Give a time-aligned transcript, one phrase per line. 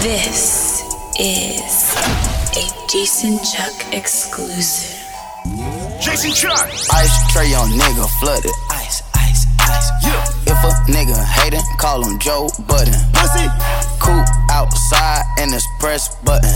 [0.00, 0.82] This
[1.18, 1.96] is
[2.54, 4.94] a Jason Chuck exclusive.
[6.00, 6.70] Jason Chuck.
[6.94, 8.52] Ice tray on nigga flooded.
[8.70, 9.90] Ice, ice, ice.
[10.04, 10.54] Yeah.
[10.54, 12.94] If a nigga hatin', call him Joe Budden.
[13.12, 13.48] Pussy.
[13.98, 16.48] Cool outside and it's press button.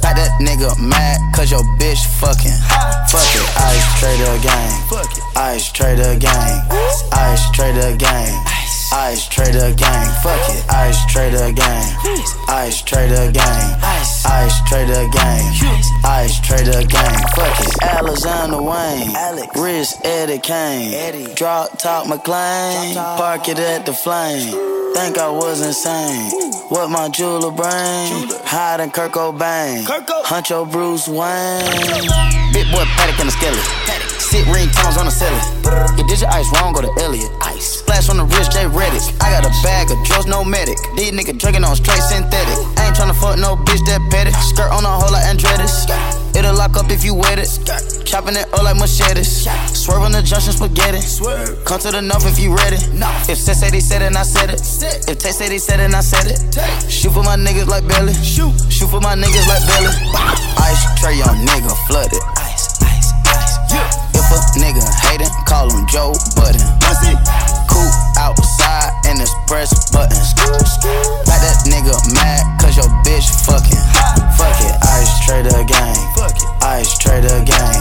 [0.00, 2.56] Got that nigga mad cause your bitch fucking.
[3.12, 4.88] Fuck it, ice trader gang.
[4.88, 5.36] Fuck it.
[5.36, 6.66] Ice trader gang.
[7.12, 8.59] Ice trader gang.
[8.92, 10.10] Ice trader gang.
[10.22, 11.96] Fuck it, ice trader gang.
[12.48, 13.78] Ice trader gang.
[13.82, 15.42] Ice trader gang.
[16.04, 17.18] Ice trader gang.
[17.36, 19.14] Fuck it, Alexander Wang.
[19.14, 19.56] Alex.
[19.56, 20.92] Rich Eddie Kane.
[20.94, 21.34] Eddie.
[21.34, 22.94] Drop top McLean.
[22.96, 24.50] Park it at the flame.
[24.94, 26.50] Think I was insane.
[26.68, 28.28] What my jeweler brain?
[28.44, 29.84] Hiding Kurt Cobain.
[30.24, 32.52] Huncho Bruce Wayne.
[32.52, 34.19] Big boy Paddock in the skillet.
[34.30, 35.42] Sit ringtones on the ceiling.
[35.98, 37.26] You did your ice wrong, go to Elliot.
[37.50, 37.82] Ice.
[37.82, 39.02] Splash on the wrist, J Redick.
[39.18, 40.78] I got a bag of drugs, no medic.
[40.94, 42.54] These niggas drinking on straight synthetic.
[42.78, 44.30] I ain't tryna fuck no bitch that petty.
[44.46, 45.82] Skirt on a hole like Andretti's.
[46.30, 47.50] It'll lock up if you wet it.
[48.06, 49.50] Chopping it up like machetes.
[49.74, 51.02] Swerve on the junction spaghetti.
[51.66, 52.78] Come to the north if you ready.
[53.26, 54.62] If Seth said he said it, and I said it.
[55.10, 56.38] If Tay said he said it, and I said it.
[56.86, 58.14] Shoot for my niggas like belly.
[58.22, 58.54] Shoot.
[58.70, 59.90] Shoot for my niggas like belly.
[60.62, 62.22] Ice tray on nigga flooded.
[62.38, 63.74] Ice, ice, ice.
[63.74, 64.09] Yeah.
[64.30, 66.62] A nigga hatin', call him Joe Budden.
[66.78, 67.14] Pussy.
[67.66, 70.18] Cool outside and it's press button.
[71.26, 73.82] Got that nigga mad cause your bitch fucking.
[74.38, 75.98] Fuck it, ice trader gang.
[76.14, 76.50] Fuck it.
[76.62, 77.78] Ice trader gang.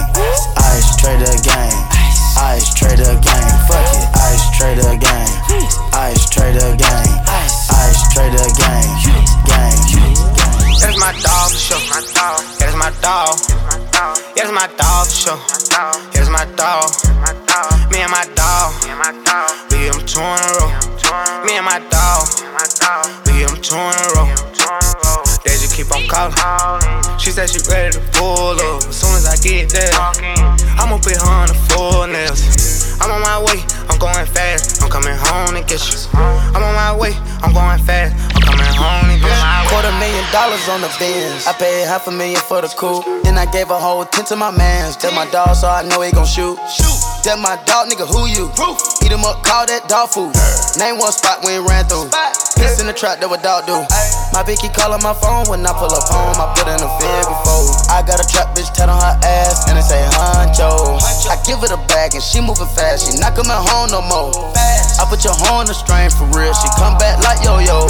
[0.57, 1.73] Ice trader gang.
[2.37, 3.49] Ice trader gang.
[3.69, 5.29] Fuck it, ice trader gang.
[5.93, 7.09] Ice trader gang.
[7.29, 8.89] Ice trader gang.
[9.45, 9.77] Gang.
[10.79, 11.81] That is my dog for sure.
[12.57, 13.88] That is my dog.
[13.99, 15.39] Is my dog for sure.
[16.15, 16.89] Is my dog.
[17.91, 18.71] Me and my dog.
[19.69, 20.71] We give 'em two in a row.
[21.43, 22.29] Me and my dog.
[23.25, 24.27] We give 'em two in a row.
[25.43, 27.19] They just keep on calling.
[27.19, 28.87] She said she ready to pull up.
[28.87, 29.91] As soon as I get there,
[30.79, 32.88] I'ma put her on the full nails.
[33.09, 34.83] I'm on my way, I'm going fast.
[34.83, 35.97] I'm coming home to get you.
[36.13, 38.13] I'm on my way, I'm going fast.
[38.35, 39.69] I'm coming home to get you.
[39.69, 41.47] Quarter million dollars on the bins.
[41.47, 43.05] I paid half a million for the coupe.
[43.23, 44.95] Then I gave a whole ten to my mans.
[44.97, 46.57] That my dog, so I know he gon' shoot.
[47.25, 48.45] That my dog, nigga, who you?
[49.03, 50.33] Eat him up, call that dog food.
[50.77, 52.09] Name one spot we ain't ran through.
[52.59, 53.79] Piss in the trap, that what dog do.
[54.35, 56.37] My keep calling my phone when I pull up home.
[56.37, 57.65] I put in a fib before.
[57.89, 60.99] I got a trap bitch tat on her ass and it say honcho.
[61.31, 63.09] I give it a bag and she moving fast.
[63.09, 64.31] She not coming home no more.
[64.99, 66.51] I put your horn on the strain for real.
[66.51, 67.87] She come back like yo yo.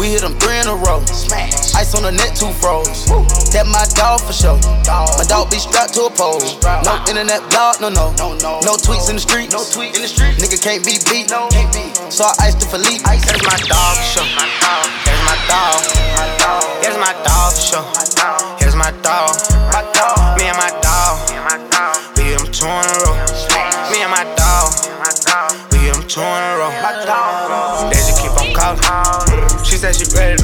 [0.00, 1.04] We hit them three in a row.
[1.76, 3.06] Ice on the net, two froze.
[3.52, 4.56] That my dog for sure.
[4.88, 6.40] My dog be strapped to a pole.
[6.84, 8.12] No internet blog, no no.
[8.64, 9.52] No tweets in the street.
[9.52, 10.29] No tweet in the street.
[10.38, 11.30] Nigga can't be beat.
[12.10, 13.02] So I iced the Philippe.
[13.02, 13.96] That is my dog.
[15.04, 15.80] That is my dog.
[16.84, 17.52] Is my dog.
[18.60, 19.34] That is my dog.
[20.38, 21.18] Me and my dog.
[22.16, 23.16] We give 'em two in a row.
[23.90, 24.70] Me and my dog.
[25.72, 26.70] We give 'em two in a row.
[27.90, 28.84] They just keep on calling.
[29.64, 30.39] She said she ready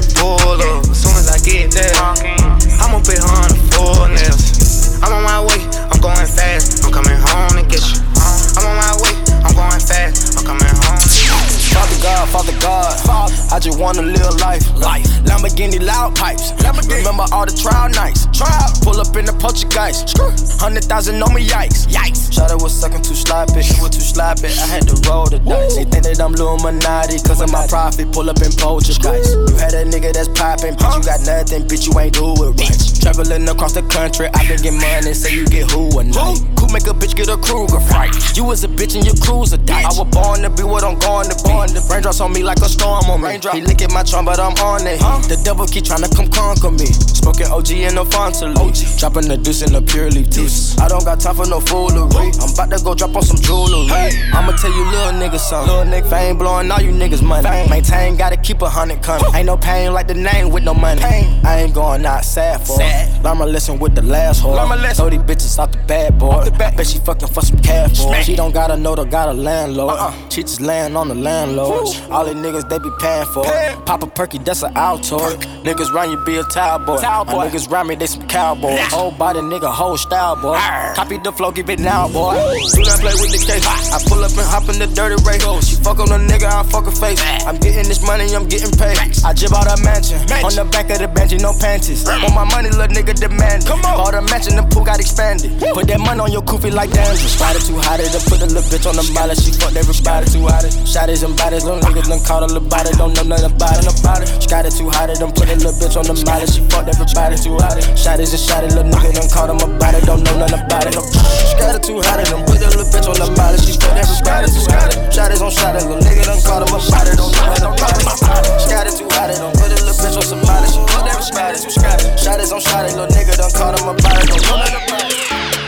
[12.33, 14.67] God, Father God, I just wanna live life.
[14.77, 15.07] Life.
[15.25, 16.53] Lamborghini loud pipes.
[16.63, 16.99] Lamborghini.
[16.99, 18.27] Remember all the trial nights.
[18.33, 18.71] Trial.
[18.83, 20.17] Pull up in the Poltergeist.
[20.61, 21.87] Hundred thousand on me, yikes.
[21.87, 22.33] Yikes.
[22.33, 23.63] Shot was sucking too sloppy.
[23.63, 24.49] She was too sloppy.
[24.49, 25.77] I had to roll the dice.
[25.77, 28.13] They think that I'm Illuminati cause of my profit.
[28.13, 29.35] Pull up in Poltergeist.
[29.35, 30.75] You had a nigga that's popping.
[30.75, 31.63] Bitch, you got nothing.
[31.67, 32.79] Bitch, you ain't do it right.
[33.03, 34.29] Traveling across the country.
[34.35, 35.15] I been get money.
[35.15, 36.43] Say you get who a night.
[36.59, 38.15] Who make a bitch get a Krueger fright?
[38.37, 39.87] You was a bitch and your cruiser died.
[39.87, 41.55] I was born to be what I'm going to be.
[41.73, 43.39] The raindrops on me like a storm on me.
[43.53, 45.01] He lick at my charm, but I'm on it.
[45.01, 45.21] Huh?
[45.27, 46.87] The devil keep tryna come conquer me.
[46.87, 48.99] Smoking OG in the Fanta leaf.
[48.99, 50.79] Dropping the deuce in the purely juice.
[50.79, 52.31] I don't got time for no foolery.
[52.41, 53.91] I'm about to go drop on some jewelry.
[54.33, 55.75] I'ma tell you little niggas something.
[55.75, 57.49] Little nigga fame blowing all you niggas money.
[57.69, 59.35] Maintain, gotta keep a hundred coming.
[59.35, 61.03] Ain't no pain like the name with no money.
[61.03, 63.23] I ain't going out sad for it.
[63.23, 64.57] Learn my lesson with the last whore.
[64.95, 66.49] Throw these bitches out the bad boy.
[66.57, 68.15] Bet she fucking for some cash for.
[68.23, 69.99] She don't gotta know the got a landlord.
[70.33, 71.89] She just laying on the landlord.
[72.11, 73.85] All these niggas they be paying for it.
[73.87, 75.37] Pop a perky, that's an Altoid.
[75.63, 77.01] Niggas round you be a towel boy.
[77.01, 78.81] My niggas round me, they some cowboys.
[78.93, 80.57] Whole body nigga, whole style boy.
[80.95, 82.35] Copy the flow, give it now boy.
[82.75, 83.67] Do not play with the case.
[83.67, 85.43] I pull up and hop in the dirty race.
[85.67, 87.21] She fuck on a nigga, I fuck her face.
[87.47, 88.99] I'm getting this money, I'm getting paid.
[89.25, 90.19] I jib out a mansion.
[90.43, 92.05] On the back of the bench, no panties.
[92.07, 93.67] Want my money, little nigga demand.
[93.67, 93.99] Come on.
[93.99, 95.59] Bought a mansion, the pool got expanded.
[95.75, 96.91] Put that money on your feel like.
[96.91, 99.35] Ride it too hot, it put a little bitch on the molly.
[99.37, 100.65] She fucked everybody too hot.
[100.87, 102.93] Shotties and bodies, little niggas done caught a little body.
[102.93, 103.89] Don't know nothing about it.
[103.89, 104.43] It.
[104.43, 106.47] She got it too hot, it done put a little bitch on the molly.
[106.47, 107.81] She fucked everybody too hot.
[107.97, 110.05] Shotties and shotties, little nigga done caught him about it.
[110.05, 110.93] Don't know nothing about it.
[110.93, 113.59] She got it too hot, it done put a little bitch on the molly.
[113.65, 114.93] She fucked everybody too hot.
[115.09, 117.17] Shotties on shotties, little nigga done caught him about it.
[117.17, 118.61] Don't know nothing about it.
[118.61, 120.69] She got it too hot, it done put a little bitch on somebody.
[120.69, 122.01] She fucked everybody too hot.
[122.21, 124.29] Shotties on shotties, little nigga done caught him about it.
[124.29, 125.66] Don't know nothing about it.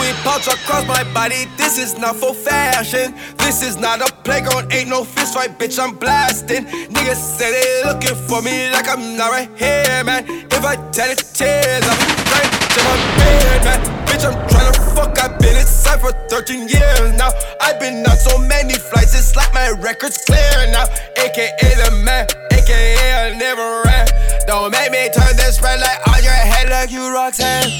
[0.00, 3.14] Louis pouch across my body, this is not for fashion.
[3.36, 6.64] This is not a playground, ain't no fist fight, bitch, I'm blasting.
[6.64, 10.24] Niggas say they looking for me like I'm not right here, man.
[10.26, 12.00] If I tell it tears, I'm
[12.32, 13.80] right to my bed, man.
[14.06, 17.30] Bitch, I'm trying to fuck, I've been inside for 13 years now.
[17.60, 20.86] I've been on so many flights, it's like my record's clear now.
[21.18, 22.26] AKA the man,
[22.70, 24.06] AKA I never ran.
[24.46, 27.70] Don't make me turn this red light on your head like you Roxanne.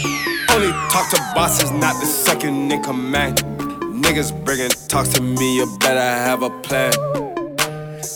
[0.50, 3.38] Only talk to bosses, not the second in command.
[4.02, 6.92] Niggas bringing talks to me, you better have a plan.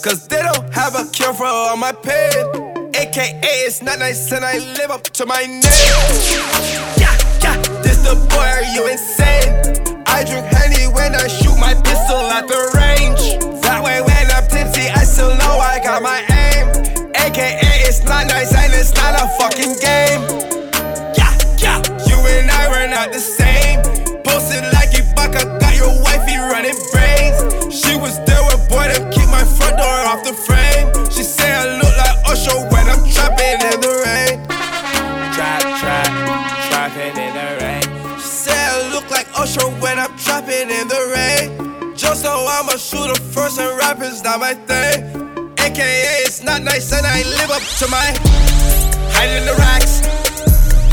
[0.02, 2.90] Cause they don't have a cure for all my pain.
[2.94, 5.62] AKA, it's not nice and I live up to my name.
[6.98, 10.04] Yeah, yeah, this the boy, are you insane?
[10.06, 13.62] I drink honey when I shoot my pistol at the range.
[13.62, 16.33] That way, when I'm tipsy, I still know I got my
[17.84, 20.20] it's not nice and it's not a fucking game.
[21.16, 21.78] Yeah, yeah.
[22.08, 23.80] you and I were not the same.
[24.24, 27.36] Posted like Ibaka, got your wifey running brains.
[27.72, 30.88] She was there with boy to keep my front door off the frame.
[31.10, 34.40] She say I look like Usher when I'm trapping in the rain.
[35.36, 36.10] Trap, trap,
[36.68, 37.84] trapping in the rain.
[38.18, 41.96] She say I look like Usher when I'm trapping in the rain.
[41.96, 45.23] Just know I'm a shooter first and rapping's not my thing.
[45.74, 48.06] AKA, it's not nice and I live up to my
[49.10, 50.06] hide in the racks.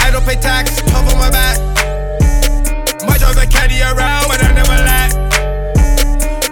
[0.01, 1.61] I don't pay tax, on my back.
[3.05, 5.13] My drive a caddy around, but I never lack.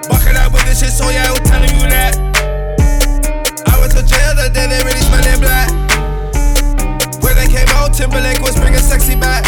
[0.06, 2.22] Bucking up with this shit, so yeah, I'm telling you that.
[3.66, 5.74] I went to jail the day they really smelling black.
[7.26, 9.42] When they came out, Timberlake was bringing sexy back.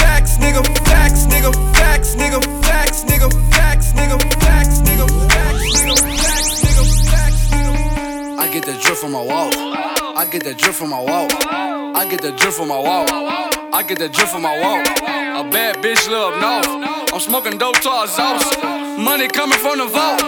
[0.00, 4.43] Facts, nigga, facts, nigga, facts, nigga, facts, nigga, facts, nigga,
[8.64, 9.52] get the drip from my walk.
[10.16, 11.30] I get the drip from my walk.
[11.44, 13.10] I get the drip from my walk.
[13.10, 14.86] I get the drip from my walk.
[14.86, 17.12] A bad bitch love north.
[17.12, 18.56] I'm smoking dope to sauce.
[18.96, 20.22] Money coming from the vault.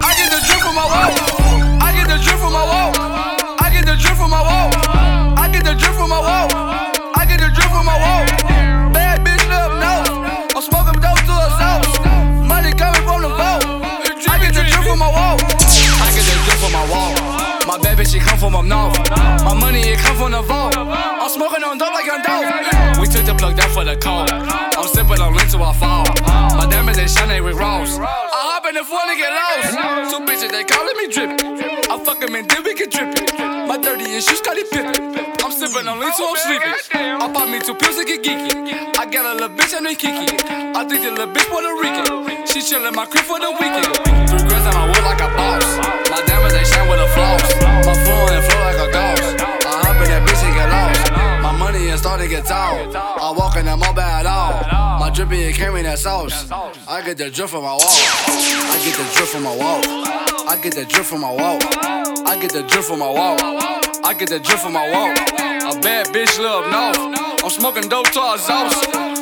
[0.00, 1.12] I get the drip from my walk.
[1.82, 3.60] I get the drip from my walk.
[3.60, 5.38] I get the drip from my walk.
[5.38, 6.52] I get the drip from my walk.
[7.16, 8.63] I get the drip from my walk.
[17.66, 18.98] My bad bitch, she come from up north.
[19.44, 20.76] My money, it come from the vault.
[20.76, 23.00] I'm smoking on dope like I'm dope.
[23.00, 24.28] We took the plug down for the cold.
[24.30, 26.04] I'm sipping on lean till I fall.
[26.56, 27.96] My diamonds, they shine, with Ross.
[27.98, 28.04] I
[28.52, 30.12] hop in the phone and get lost.
[30.12, 31.88] Two bitches, they calling me drippin'.
[31.88, 33.32] I fuck 'em and then we get drippin'.
[33.66, 35.24] My 30 inch shoes, Scottie Pippen.
[35.40, 36.74] I'm sipping on lean till I'm sleeping.
[36.92, 38.52] I pop me two pills to get geeky.
[39.00, 40.28] I got a little bitch and they kiki.
[40.76, 42.44] I think the little bitch Puerto Rican.
[42.44, 43.88] She chillin' my crib for the weekend.
[44.28, 45.64] Three grands on my wood like a boss.
[46.12, 46.33] My
[46.94, 47.42] with a floss.
[47.86, 49.42] My phone and flow like a ghost.
[49.66, 51.02] I hop in that bitch and get lost.
[51.42, 52.78] My money is starting to get tall.
[52.94, 54.54] I walk in that mobile at all.
[55.00, 56.50] My drippy and carry that sauce.
[56.86, 57.98] I get the drip from my wall.
[58.70, 59.80] I get the drip from my wall.
[60.46, 61.58] I get the drip from my wall.
[62.26, 63.36] I get the drip from my wall.
[64.04, 65.10] I get the drip from my wall.
[65.10, 66.98] A bad bitch love north.
[67.42, 68.76] I'm smoking dope to sauce.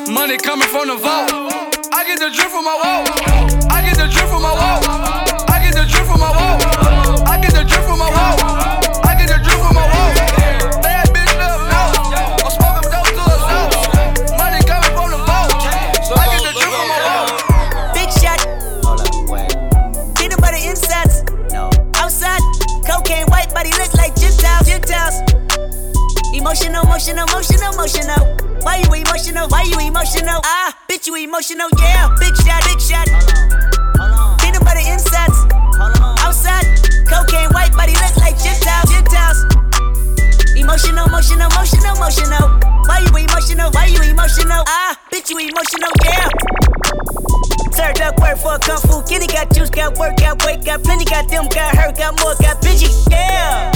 [0.09, 1.31] Money coming from the vault.
[1.91, 3.03] I get the drip from my wall.
[3.71, 4.81] I get the drip from my wall.
[5.49, 6.62] I get the drip from my wall.
[7.63, 8.35] I get the drip from my wall.
[9.07, 10.11] I get the drip from my wall.
[10.83, 12.43] Bad bitch love north.
[12.43, 14.35] I'm smoking dope to our sauce.
[14.35, 15.47] Money coming from the vault.
[16.11, 17.31] I get the drip from my wall.
[17.95, 18.43] Big shot.
[20.19, 21.23] Peanut butter insides.
[21.55, 21.71] No.
[22.03, 22.43] Outside.
[22.83, 24.67] Cocaine white body look like Gentiles.
[24.67, 25.23] Gentiles.
[26.35, 28.27] Emotional, emotional, emotional, emotional.
[28.59, 29.47] Why you emotional?
[29.47, 30.43] Why you emotional?
[30.43, 32.11] Ah, bitch, you emotional, yeah.
[32.19, 33.07] Big shot, big shot.
[34.43, 35.47] Peanut butter insides.
[36.27, 36.67] Outside.
[37.07, 38.89] Cocaine body look like Gentiles.
[38.89, 39.39] Gentiles.
[40.55, 42.45] Emotional, emotional, emotional, emotional.
[42.85, 43.71] Why you emotional?
[43.71, 44.63] Why you emotional?
[44.67, 46.27] Ah, bitch, you emotional, yeah.
[47.73, 49.27] Served up work for a kung fu kitty.
[49.27, 51.05] Got juice, got work, got weight, got plenty.
[51.05, 53.71] Got them, got hurt, got more, got bitchy, yeah.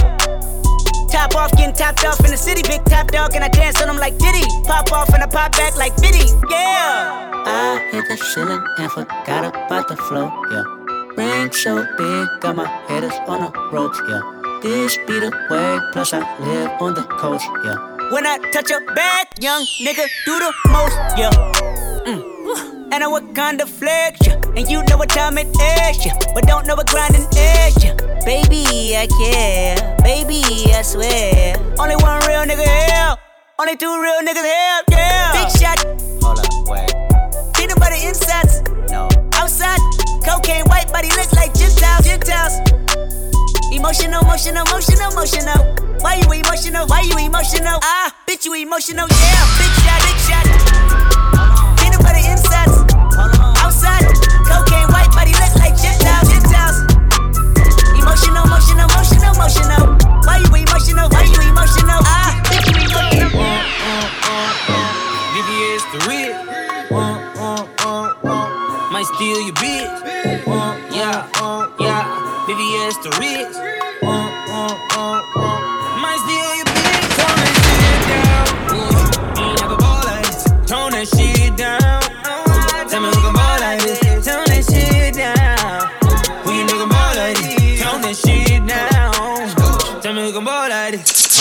[1.09, 2.61] Top off, getting topped off in the city.
[2.63, 4.45] Big top dog, and I dance on them like Diddy.
[4.65, 7.31] Pop off and I pop back like Biddy, yeah.
[7.45, 10.76] I hit the ceiling and forgot about the flow, yeah.
[11.17, 14.21] Ring so big, got my headers on the ropes, yeah.
[14.61, 18.11] This be the way, plus I live on the coast, yeah.
[18.11, 21.31] When I touch a bag, young nigga do the most, yeah.
[22.05, 22.93] Mm.
[22.93, 24.39] And I work kind of flex, yeah.
[24.55, 26.13] And you know what time it is, yeah.
[26.35, 27.95] But don't know what grinding is, yeah.
[28.23, 29.97] Baby, I care.
[30.03, 31.57] Baby, I swear.
[31.79, 33.15] Only one real nigga here.
[33.57, 35.33] Only two real niggas here, yeah.
[35.33, 35.79] Big shot.
[36.21, 36.93] Hold up, wait.
[37.55, 38.46] Peanut butter insides.
[40.27, 42.03] Cocaine white body look like Gentiles.
[42.03, 42.59] Gentiles.
[43.71, 45.59] Emotional, emotional, emotional, emotional.
[46.03, 46.85] Why you emotional?
[46.85, 47.79] Why you emotional?
[47.81, 49.39] Ah, bitch, you emotional, yeah.
[49.55, 50.43] Big shot, big shot.
[51.79, 52.75] Peanut butter insides.
[53.63, 54.03] Outside.
[54.43, 56.27] Cocaine white body look like Gentiles.
[56.27, 56.83] Gentiles.
[57.95, 59.95] Emotional, emotional, emotional, emotional.
[60.27, 61.07] Why you emotional?
[61.07, 62.03] Why you emotional?
[62.03, 63.31] Ah, bitch, you emotional.
[65.31, 66.66] VVS the real.
[68.97, 70.47] Might steal your bitch.
[70.47, 72.01] Uh, yeah, uh, yeah.
[72.47, 73.45] VVS the real.
[74.01, 74.33] Uh,
[76.01, 77.05] might steal your bitch.
[77.21, 79.37] Tone that shit down.
[79.37, 80.49] Ain't never ball like this.
[80.65, 82.89] Tone that shit down.
[82.89, 84.25] Tell me who can ball like this.
[84.25, 85.93] Tone that shit down.
[86.41, 87.83] Who you nigga ball like this?
[87.83, 90.01] Tone that shit down.
[90.01, 91.37] Tell me who ball like this.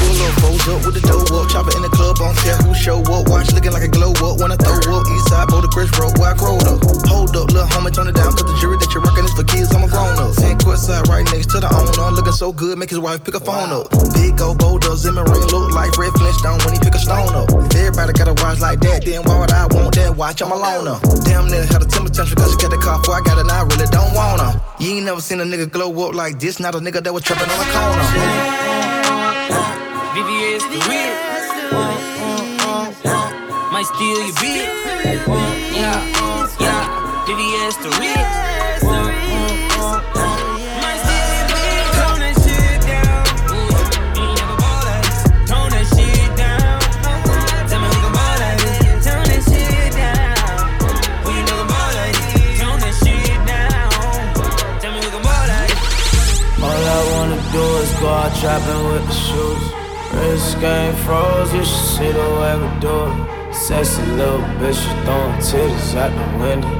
[0.00, 1.50] Pull up, up with the dough up.
[1.50, 3.28] Chopper in the club, on care who show up.
[3.28, 4.40] Watch looking like a glow up.
[4.40, 5.04] Wanna throw up.
[5.04, 6.82] East side, Boulder Chris Road, where I growed up.
[7.06, 8.34] Hold up, little homie, tone it down.
[8.34, 10.34] Cause the jury that you're rocking is for kids, I'm a grown up.
[10.34, 12.10] San side, right next to the owner.
[12.18, 13.86] Looking so good, make his wife pick a phone up.
[14.10, 17.46] Big old boulder, Zimmer ring look like Fred Flintstone when he pick a stone up.
[17.70, 20.42] If everybody got a watch like that, then why would I want that watch?
[20.42, 20.98] I'm a loner.
[21.22, 23.46] Damn near had a temper tantrum cause you got the car before I got it,
[23.46, 24.58] and I really don't wanna.
[24.82, 27.22] You ain't never seen a nigga glow up like this, not a nigga that was
[27.22, 28.02] trapping on the corner.
[30.10, 31.14] VVS the real.
[31.70, 31.94] Uh,
[32.66, 34.87] uh, uh, Might steal your bitch.
[35.08, 35.14] Uh,
[35.72, 36.04] yeah,
[36.60, 37.24] yeah.
[37.24, 38.12] VVS the real.
[38.84, 39.00] Uh,
[40.14, 40.36] uh,
[40.82, 41.48] Might steal.
[41.96, 43.24] Tone that shit down.
[44.20, 45.16] Ain't never ball like this.
[45.48, 46.80] Tone that shit down.
[47.68, 49.00] Tell me who can ball like this.
[49.08, 50.36] Tone that shit down.
[51.24, 52.60] Who you nigga ball like this?
[52.60, 53.88] Tone that shit down.
[54.80, 56.60] Tell me who can ball like this.
[56.60, 59.57] All I wanna do is go out trapping with the shoes.
[60.18, 63.54] Wrist game froze, you should see the way we do it.
[63.54, 66.74] Sexy little bitch, you throwing titties out the window.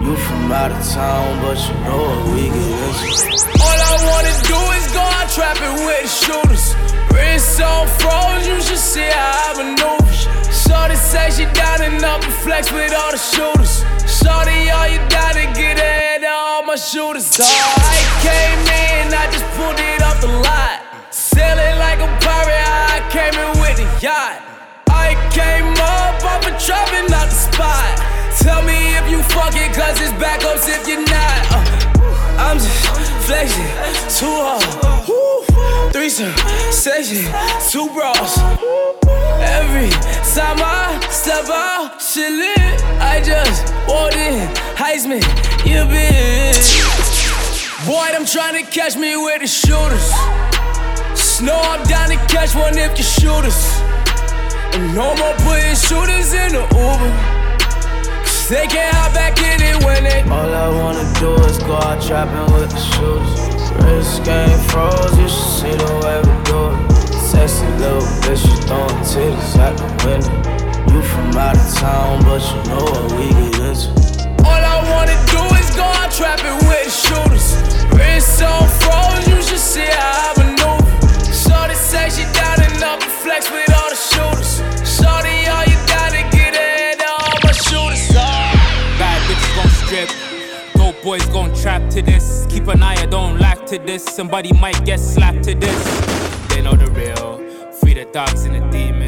[0.00, 3.50] You from out of town, but you know what we get into.
[3.62, 6.64] All I wanna do is go out trapping with the shooters.
[7.10, 10.04] Wrist on froze, you should see how I maneuver.
[10.52, 13.82] Shorty say she down and up and flex with all the shooters.
[14.06, 17.26] Shorty, all you gotta get ahead of all my shooters.
[17.26, 20.83] So I came in, I just pulled it off the lot.
[21.34, 22.62] Sailing like a pirate,
[22.94, 24.38] I came in with a yacht.
[24.86, 27.90] I came up off a dropping out the spot.
[28.38, 31.40] Tell me if you fuck it, cause it's backups if you're not.
[31.50, 32.86] Uh, I'm just
[33.26, 33.66] flexing,
[34.14, 34.62] too hard.
[35.08, 35.90] Woo.
[35.90, 36.32] Threesome,
[36.70, 37.26] session,
[37.68, 38.38] two bras.
[39.58, 39.90] Every
[40.38, 42.82] time I step out, shit lit.
[43.02, 44.46] I just walked in,
[44.78, 45.22] Heisman,
[45.66, 47.86] you bitch.
[47.86, 50.53] Boy, I'm trying to catch me with the shooters.
[51.34, 53.80] Snow, I'm down to catch one if you shoot us.
[54.70, 57.10] And no more putting shooters in the Uber.
[58.22, 60.22] Cause they can't hop back in it when they.
[60.30, 63.26] All I wanna do is go out trapping with the shoes.
[63.82, 67.02] Wrist game froze, you should see the way we do it.
[67.18, 70.30] Sexy little bitch, you throwing titties out the window.
[70.94, 73.90] You from out of town, but you know what we get into.
[74.46, 77.58] All I wanna do is go out trapping with the shooters.
[77.90, 80.63] Wrist on froze, you should see how I maneuver.
[81.94, 84.58] Say she down and up and flex with all the shooters.
[84.82, 88.08] Shorty, all you gotta get ahead of all my shooters.
[88.98, 90.10] Bad bitches gon' strip.
[90.74, 92.46] Dope boys gon' trap to this.
[92.50, 94.04] Keep an eye, I don't lack to this.
[94.04, 95.80] Somebody might get slapped to this.
[96.48, 97.38] They know the real.
[97.74, 99.03] Free the dogs and the demons.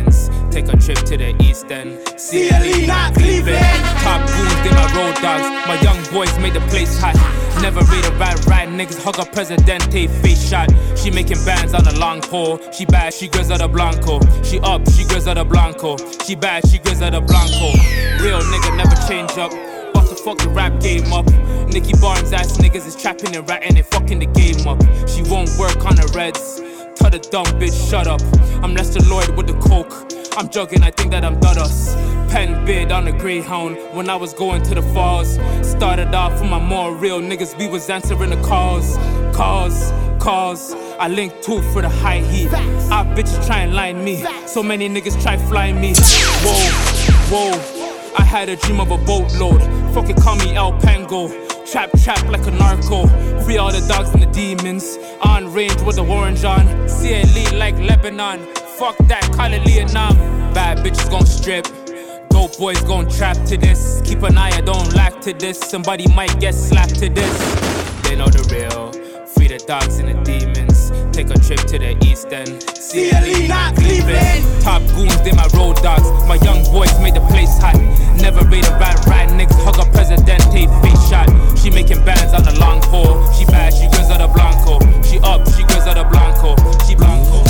[0.56, 2.00] Take a trip to the east end.
[2.16, 3.84] CLE, not Cleveland.
[4.00, 5.44] Top goons, they my road dogs.
[5.68, 7.14] My young boys made the place hot.
[7.60, 10.72] Never read a bad ride, niggas hug a presidente face shot.
[10.96, 12.58] She making bands on the long pole.
[12.72, 14.18] She bad, she Griselda Blanco.
[14.42, 15.98] She up, she Griselda Blanco.
[16.24, 17.76] She bad, she Griselda Blanco.
[18.24, 19.52] Real nigga never change up.
[19.90, 21.26] About to fuck the rap game up.
[21.68, 24.80] Nicky Barnes ass niggas is trapping and ratting and fucking the game up.
[25.06, 26.62] She won't work on the reds.
[26.96, 28.20] Tell the dumb bitch, shut up.
[28.62, 29.92] I'm Lester Lloyd with the coke.
[30.36, 31.94] I'm jogging, I think that I'm Dudas.
[32.30, 35.38] Pen bid on a Greyhound when I was going to the falls.
[35.62, 38.96] Started off with my more real niggas, we was answering the calls.
[39.36, 40.72] Calls, calls.
[40.98, 42.52] I linked two for the high heat.
[42.90, 44.24] Our bitches try and line me.
[44.46, 45.94] So many niggas try flying me.
[46.44, 48.12] Whoa, whoa.
[48.18, 49.62] I had a dream of a boatload.
[49.94, 51.28] Fucking call me El Pango.
[51.66, 53.06] Trap, trap like a narco.
[53.46, 54.98] Free all the dogs and the demons.
[55.22, 56.66] On range with the orange on.
[56.88, 58.40] CLE like Lebanon.
[58.76, 60.16] Fuck that, call it Leonam.
[60.52, 61.64] Bad bitches gon' strip.
[62.28, 64.02] Dope boys gon' trap to this.
[64.04, 65.60] Keep an eye, I don't lack to this.
[65.60, 67.38] Somebody might get slapped to this.
[68.02, 68.90] They know the real.
[69.26, 70.75] Free the dogs and the demons.
[71.16, 72.60] Take a trip to the east end.
[72.76, 74.44] CLE, not Cleveland.
[74.60, 76.04] Top goons, they my road dogs.
[76.28, 77.72] My young boys made the place hot.
[78.20, 79.56] Never rate a bad ride, niggas.
[79.64, 81.24] Hug a presidente, face shot.
[81.56, 83.16] She making bands on the long pole.
[83.32, 84.76] She bad, she Griselda Blanco.
[85.08, 86.52] She up, she Griselda Blanco.
[86.84, 87.40] She Blanco.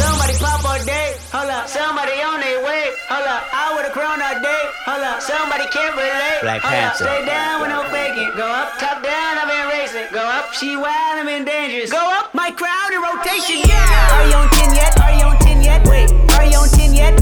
[0.00, 1.68] Somebody pop all day, hold up.
[1.68, 3.44] Somebody on their way, hold up.
[3.52, 4.61] I would've crown all day,
[5.02, 5.22] hold up.
[5.22, 6.94] Somebody can't relate, Black hold up.
[6.96, 8.30] Stay down with no faking.
[8.36, 10.06] Go up, top down, I've been racing.
[10.12, 11.90] Go up, she wild, I'm in dangerous.
[11.90, 14.14] Go up, my crowd in rotation, yeah.
[14.14, 14.92] Are you on 10 yet?
[15.02, 15.86] Are you on 10 yet?
[15.86, 17.14] Wait, are you on 10 yet?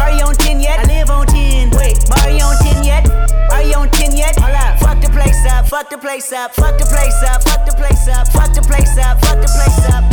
[0.00, 0.80] Are you on 10 yet?
[0.80, 1.70] I live on 10.
[1.76, 3.04] Wait, are you on 10 yet?
[3.52, 4.36] Are you on 10 yet?
[4.40, 4.78] Hold up.
[4.80, 8.08] Fuck the place up, fuck the place up, fuck the place up, fuck the place
[8.08, 10.04] up, fuck the place up, fuck the place up.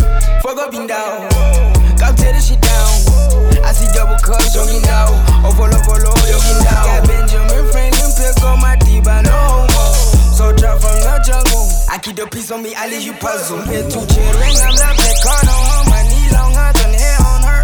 [0.44, 1.83] Fuck up and down.
[2.04, 3.64] Come tear this shit down.
[3.64, 5.08] I see double cups, yogi now.
[5.56, 6.84] Follow, follow, yogi now.
[6.84, 9.84] Got Benjamin Franklin, pick on my diva, no homo.
[10.36, 11.64] So drop from the jungle.
[11.88, 13.64] I keep the peace on me, I leave you puzzle.
[13.72, 15.88] Here to chill, ring, I'm not back on her.
[15.88, 17.62] My knee long, I done hair on her.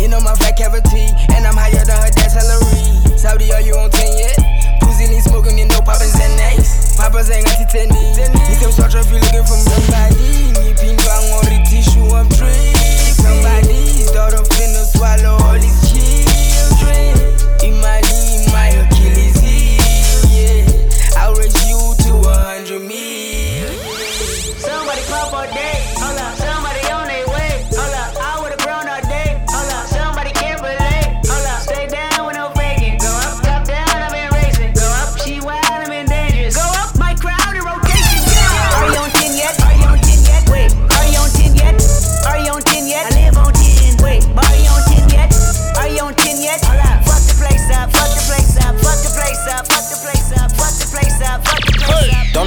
[0.00, 2.96] You know my fat cavity, and I'm higher than her dad's salary.
[3.20, 4.80] Saudi, are you on 10 yet?
[4.80, 6.96] Pussy need smoking, you know and next.
[6.96, 7.92] Papa's ain't got titani.
[8.16, 9.68] Need some short if you looking for me.
[9.68, 12.81] Somebody, pin bang on the tissue, I'm tripping.
[13.12, 17.14] Somebody's daughter finna swallow all these children.
[17.60, 18.01] Imali, my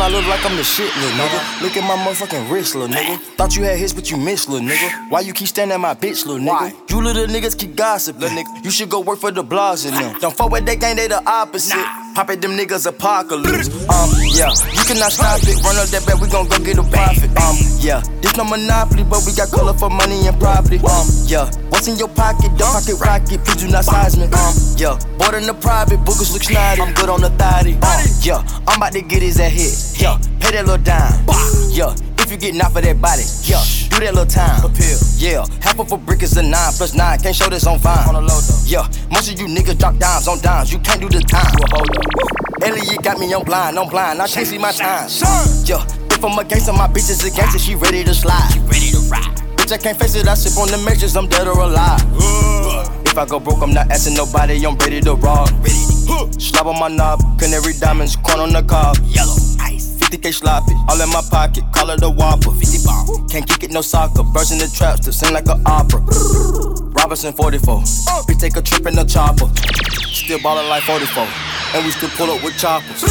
[0.05, 1.33] I look like I'm the shit, little nigga?
[1.33, 1.63] Uh-huh.
[1.65, 3.17] Look at my motherfucking wrist, little nigga.
[3.37, 5.09] Thought you had hits, but you missed, little nigga.
[5.09, 6.91] Why you keep standing at my bitch, little nigga?
[6.91, 8.63] You little niggas keep gossiping, little nigga.
[8.63, 10.19] You should go work for the blogs and them.
[10.19, 11.73] Don't fuck with that gang, they the opposite.
[11.73, 13.67] Pop at them niggas apocalypse.
[13.91, 15.59] Um, yeah, you cannot stop it.
[15.63, 17.29] Run up that bet, we gon' go get a profit.
[17.43, 20.79] Um, yeah, this no monopoly, but we got color for money and property.
[20.79, 22.55] Um, yeah, what's in your pocket?
[22.57, 24.25] Don't pocket rocket, please do not size me.
[24.31, 26.81] Um, yeah, board in the private, bookers look snotty.
[26.81, 27.75] I'm good on the thotty.
[27.83, 29.75] Um, yeah, I'm about to get his that hit.
[29.99, 31.27] Yeah, pay that little dime.
[31.75, 31.91] Yeah,
[32.35, 33.23] you get knocked for that body.
[33.43, 34.59] Yeah, do that little time.
[35.17, 37.19] Yeah, half of a brick is a nine plus nine.
[37.19, 38.07] Can't show this on fine.
[38.09, 38.61] On the low though.
[38.67, 40.71] Yeah, most of you niggas drop dimes on dimes.
[40.71, 41.55] You can't do the time.
[42.61, 44.21] Elliot got me on blind, I'm blind.
[44.21, 45.07] I can't see my time.
[45.63, 47.59] Yeah, if I'm a gangster, my bitch is a gangster.
[47.59, 48.51] She ready to slide.
[48.51, 49.35] She ready to ride.
[49.55, 50.27] Bitch, I can't face it.
[50.27, 51.15] I sip on the measures.
[51.15, 52.03] I'm dead or alive.
[53.05, 54.65] If I go broke, I'm not asking nobody.
[54.65, 55.49] I'm ready to rob.
[56.39, 58.97] Slap on my knob, canary diamonds, corn on the cob.
[59.05, 59.94] Yellow ice.
[60.15, 62.51] 50k sloppy, all in my pocket, call it a whopper.
[62.51, 63.25] 50 ball.
[63.29, 64.23] Can't kick it, no soccer.
[64.23, 66.01] Birds in the traps to sing like an opera.
[66.95, 67.83] Robinson 44.
[68.27, 69.49] We take a trip in the chopper.
[70.13, 71.27] Still ballin' like 44.
[71.75, 73.03] And we still pull up with choppers.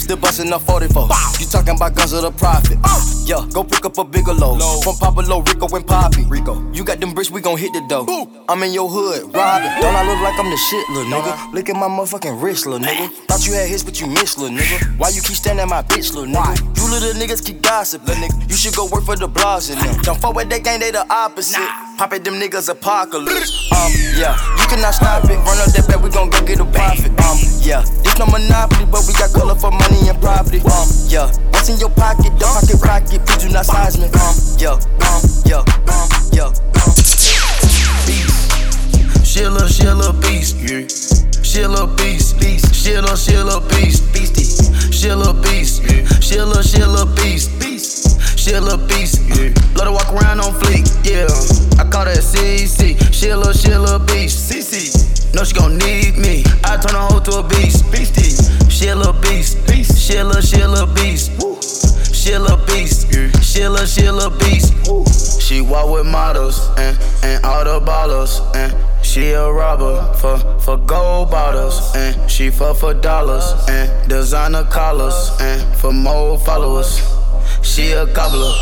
[0.00, 1.08] Still bustin' up 44.
[1.40, 2.78] You talking about guns of the profit.
[3.26, 4.62] Yeah, go pick up a bigger load.
[4.84, 6.24] From Pablo, Rico, and Poppy.
[6.26, 6.62] Rico.
[6.72, 8.06] You got them bricks, we gon' hit the dough.
[8.48, 9.70] I'm in your hood, robbing.
[9.82, 11.52] Don't I look like I'm the shit, little nigga?
[11.52, 13.08] Look at my motherfucking wrist, little nigga.
[13.26, 14.96] Thought you had hits, but you missed, little nigga.
[14.98, 16.35] Why you keep standing at my bitch, little nigga?
[16.36, 18.50] You little niggas keep gossip, little nigga.
[18.50, 20.02] You should go work for the blogs and them.
[20.02, 21.64] Don't fuck with that gang, they the opposite.
[21.96, 23.72] Pop at them niggas apocalypse.
[23.72, 25.40] Um, yeah, you cannot stop it.
[25.48, 27.08] Run up that bet, we gon' go get a profit.
[27.24, 30.60] Um, yeah, this no monopoly, but we got color for money and property.
[30.60, 32.36] Um, yeah, what's in your pocket?
[32.36, 34.04] Don't pocket rocket, please do not size me.
[34.12, 36.52] Um, yeah, um, yeah, um, yeah.
[39.24, 40.84] She a little, she a little beast, yeah.
[41.56, 42.74] She a little beast, beast.
[42.74, 44.92] She a little, she a little beast, beastie.
[44.92, 46.04] She a little beast, yeah.
[46.20, 48.38] She a little, she a little beast, beast.
[48.38, 49.56] She a little beast, yeah.
[49.74, 51.24] Let her walk around on fleek, yeah.
[51.80, 53.00] I call that CC.
[53.10, 55.34] She a little, she a little beast, CC.
[55.34, 56.44] No, she gon' need me.
[56.62, 58.36] I turn her hoe to a beast, beastie.
[58.68, 59.96] She a little beast, beast.
[59.98, 61.32] She a little, she a little beast.
[61.40, 61.56] Woo.
[62.26, 65.40] She a beast, she a she a beast.
[65.40, 68.74] She walk with models and, and all the ballers and
[69.06, 75.30] she a robber for, for gold bottles and she fuck for dollars and designer collars
[75.40, 76.98] and for more followers.
[77.62, 78.52] She a cobbler.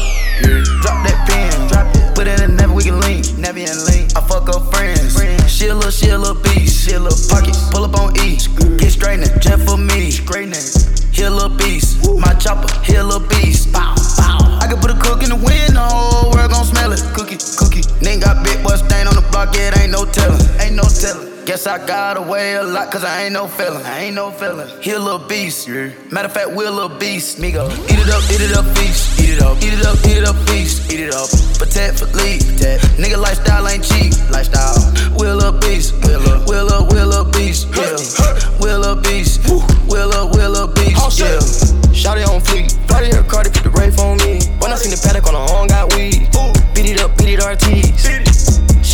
[0.83, 4.15] Drop that pen, drop it, put it in never we can link, never in link.
[4.15, 5.17] I fuck up friends.
[5.51, 7.57] She a little, she a little beast, she a little pocket.
[7.73, 8.37] Pull up on E,
[8.77, 10.11] get straightening, just for me.
[10.11, 11.04] Straightening.
[11.15, 13.73] He a beast, my chopper, he a beast.
[13.73, 14.59] Bow, bow.
[14.61, 17.01] I can put a cook in the wind, the whole world gon' smell it.
[17.15, 17.87] Cookie, cookie.
[18.03, 21.34] Nigga got big boy stain on the block, it ain't no telling, ain't no telling.
[21.45, 23.85] Guess I got away a lot, cause I ain't no feeling.
[23.85, 24.67] I ain't no feeling.
[24.81, 25.69] He a little beast.
[25.69, 25.93] Yeah.
[26.11, 27.37] Matter of fact, we a little beast.
[27.37, 27.69] Migo.
[27.85, 29.21] Eat it up, eat it up, feast.
[29.21, 30.91] Eat it up, eat it up, eat it up, feast.
[30.91, 31.29] Eat it up.
[31.61, 32.41] Protect for lead.
[32.97, 34.17] Nigga lifestyle ain't cheap.
[34.31, 34.73] Lifestyle.
[35.21, 35.93] We a little beast.
[36.07, 37.69] We a little, we a little, we a little beast.
[37.77, 38.01] Yeah.
[38.65, 39.45] We a little beast.
[39.45, 40.97] We a little, we a little beast.
[41.21, 41.45] Yeah.
[41.93, 42.73] Shot it on fleek.
[42.89, 44.41] Party her Cardi, put the rape on me.
[44.65, 46.25] When I seen the paddock on her horn, got weed.
[46.73, 48.34] Beat it up, beat it RTs.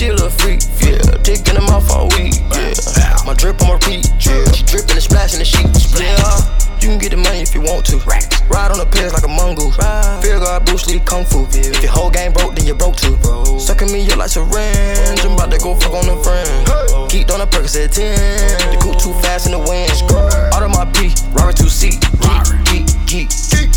[0.00, 0.96] She a little freak, yeah.
[1.20, 3.20] Taking them off all week, yeah.
[3.28, 4.48] My drip on repeat, yeah.
[4.48, 6.16] She dripping and splashing the sheets, yeah.
[6.80, 7.98] You can get the money if you want to.
[8.48, 9.76] Ride on the pairs like a mongoose.
[10.24, 11.44] Fear God, Bruce Lee, Kung Fu.
[11.52, 13.20] If your whole game broke, then you broke too.
[13.60, 15.20] Sucking me up like syringe.
[15.20, 16.48] I'm about to go fuck on them friends.
[17.12, 18.72] Geeked on a Percocet 10.
[18.72, 19.92] The coupe too fast in the wind.
[20.56, 22.00] Out of my P, Robert 2C.
[22.24, 23.28] Geek, geek, geek.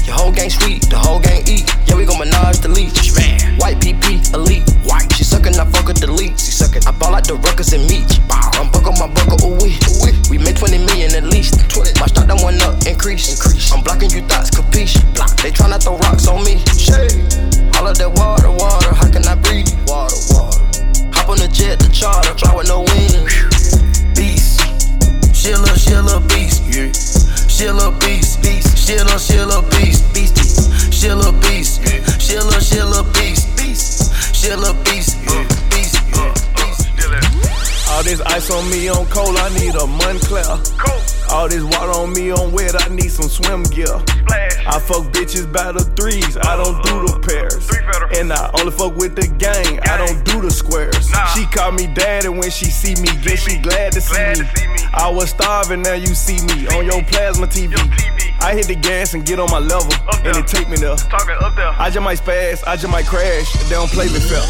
[0.05, 1.65] Your whole gang sweet, the whole gang eat.
[1.89, 3.09] Yeah, we gon' menage the leech.
[3.57, 4.61] White PP, elite.
[4.85, 5.09] White.
[5.17, 6.37] She suckin', I fuck with the leech.
[6.37, 6.85] She suckin'.
[6.85, 8.05] I ball out the ruckers and meat.
[8.29, 9.73] I'm buckle my buckle, ooh wee.
[10.29, 11.57] We make 20 million at least.
[11.99, 13.33] My stock that went up, increase.
[13.33, 13.73] increase.
[13.73, 15.01] I'm blocking you thoughts, capiche.
[15.41, 16.61] They tryna throw rocks on me.
[16.77, 17.25] Shade.
[17.73, 18.93] All of that water, water.
[18.93, 19.73] How can I breathe?
[19.89, 20.61] Water, water.
[21.17, 22.37] Hop on the jet, the charter.
[22.37, 23.33] Fly with no wings.
[24.13, 24.61] Beast.
[25.33, 26.61] She a little, she a little beast.
[26.69, 27.22] Yeah.
[27.53, 28.41] She a beast.
[28.41, 28.75] Beast.
[28.75, 30.11] She a little, she a beast.
[30.11, 30.91] Beastie.
[30.91, 31.83] She a little beast.
[32.19, 33.55] She a little, she a beast.
[33.55, 34.35] Beast.
[34.35, 35.19] She a little beast.
[35.23, 35.47] Yeah.
[35.69, 36.01] Beast.
[36.15, 36.52] Yeah.
[37.93, 40.49] All this ice on me on cold, I need a Moncler.
[41.31, 43.85] All this water on me on wet, I need some swim gear.
[44.65, 47.69] I fuck bitches by the threes, I don't do the pairs.
[48.17, 51.07] And I only fuck with the gang, I don't do the squares.
[51.35, 54.49] She call me daddy when she see me, guess she glad to see me.
[54.91, 57.77] I was starving, now you see me on your plasma TV.
[58.43, 59.87] I hit the gas and get on my level,
[60.27, 60.99] and it take me there.
[61.79, 64.43] I just might spaz, I just might crash, if they don't play me fair.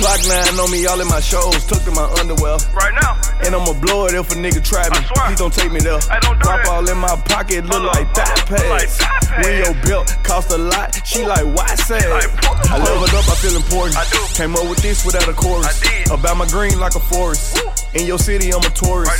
[0.00, 2.56] Glock 9 on me, all in my shows, took in my underwear.
[2.72, 3.20] Right now.
[3.44, 5.04] And I'ma blow it if a nigga try me.
[5.04, 6.00] Please don't take me there.
[6.40, 8.96] Drop all in my pocket, look like that pass.
[9.44, 12.02] When your belt cost a lot, she like, why sad?
[12.72, 13.96] I leveled up, I feel important.
[14.00, 14.18] I do.
[14.32, 15.76] Came up with this without a chorus.
[16.10, 17.60] About my green like a forest.
[17.92, 19.10] In your city, I'm a tourist.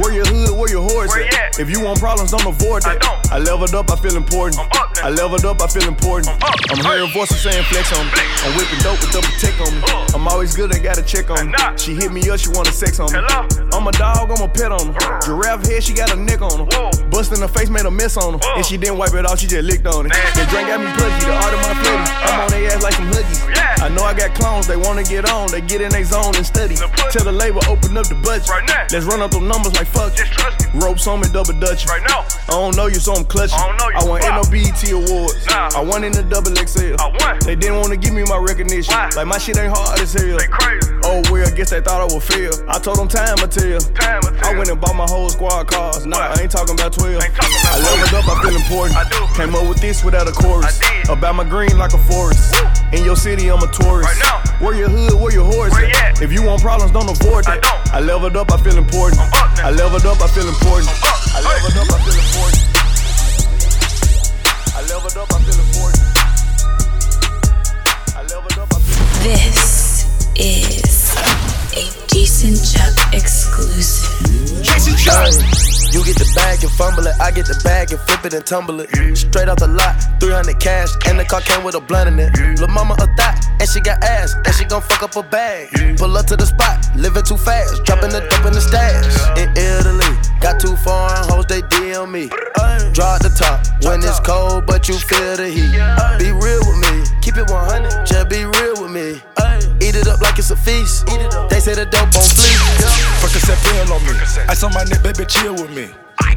[0.00, 1.60] Where your hood, where your horse at?
[1.60, 2.96] If you want problems, don't avoid that.
[3.30, 4.56] I, leveled up, I feel important.
[5.04, 6.32] I leveled up, I feel important.
[6.72, 8.24] I'm hearing voices saying flex on me.
[8.48, 9.84] I'm whipping dope with double tech on me.
[10.16, 11.54] I'm always good, I gotta check on me.
[11.76, 13.20] She hit me up, she wanna sex on me.
[13.76, 15.20] I'm a dog, I'm a pet on her.
[15.20, 17.08] Giraffe head, she got a neck on her.
[17.12, 18.40] Bustin' her face, made a mess on her.
[18.56, 20.16] And she didn't wipe it off, she just licked on it.
[20.32, 22.08] The drink got me pudgy, the art of my flitty.
[22.24, 23.44] I'm on their ass like some huggies.
[23.84, 25.52] I know I got clones, they wanna get on.
[25.52, 26.76] They get in their zone and study.
[27.12, 28.48] Tell the label, open up the budget.
[28.92, 30.14] Let's run up them numbers like fuck.
[30.14, 31.86] just trust Ropes on me, double dutch.
[31.86, 32.26] Right now.
[32.50, 33.58] I don't know you, so I'm clutching.
[33.58, 33.98] I, don't know you.
[33.98, 35.46] I want no BET awards.
[35.46, 35.70] Nah.
[35.74, 36.98] I won in the double XL.
[36.98, 37.38] I won.
[37.46, 38.92] They didn't wanna give me my recognition.
[38.92, 39.10] Why?
[39.14, 40.36] Like my shit ain't hard as hell.
[40.36, 40.90] They crazy.
[41.04, 42.50] Oh well, I guess they thought I would fail.
[42.68, 43.78] I told them time I tell.
[43.94, 44.50] Time I tell.
[44.50, 46.04] I went and bought my whole squad cars.
[46.06, 47.22] Nah, I ain't talking about 12.
[47.22, 48.96] Ain't talking about I leveled up, I feel important.
[48.98, 49.22] I do.
[49.38, 50.80] Came up with this without a chorus.
[50.82, 51.10] I did.
[51.10, 52.50] About my green like a forest.
[52.54, 52.98] Woo.
[52.98, 54.10] In your city, I'm a tourist.
[54.10, 54.42] Right now.
[54.64, 56.22] Where your hood, where your horse where at?
[56.22, 57.58] If you want problems, don't avoid that.
[57.58, 57.94] I, don't.
[57.94, 59.20] I leveled up, I feel important.
[59.22, 60.88] I leveled up, I feel important.
[61.32, 62.60] I leveled up, I feel important.
[64.74, 66.04] I leveled up, I feel important.
[68.14, 70.04] I leveled up, I feel This
[70.36, 70.93] is
[72.14, 74.06] decent Chuck exclusive.
[74.62, 74.94] Jason.
[75.90, 78.46] You get the bag and fumble it, I get the bag and flip it and
[78.46, 78.88] tumble it.
[79.18, 82.30] Straight off the lot, 300 cash, and the car came with a blunt in it.
[82.60, 85.74] Lil' mama a thot, and she got ass, and she gon' fuck up a bag.
[85.98, 89.10] Pull up to the spot, living too fast, dropping the dope in the stash.
[89.34, 90.06] In Italy,
[90.38, 92.30] got too foreign hoes, they DM me.
[92.94, 95.74] Draw the top when it's cold, but you feel the heat.
[96.22, 99.18] Be real with me, keep it 100, just be real with me.
[99.94, 101.06] Eat it up like it's a feast.
[101.06, 102.58] They say the dope on fleek.
[103.22, 104.18] Percocet pill on me.
[104.50, 105.86] Ice on my neck, baby, chill with me.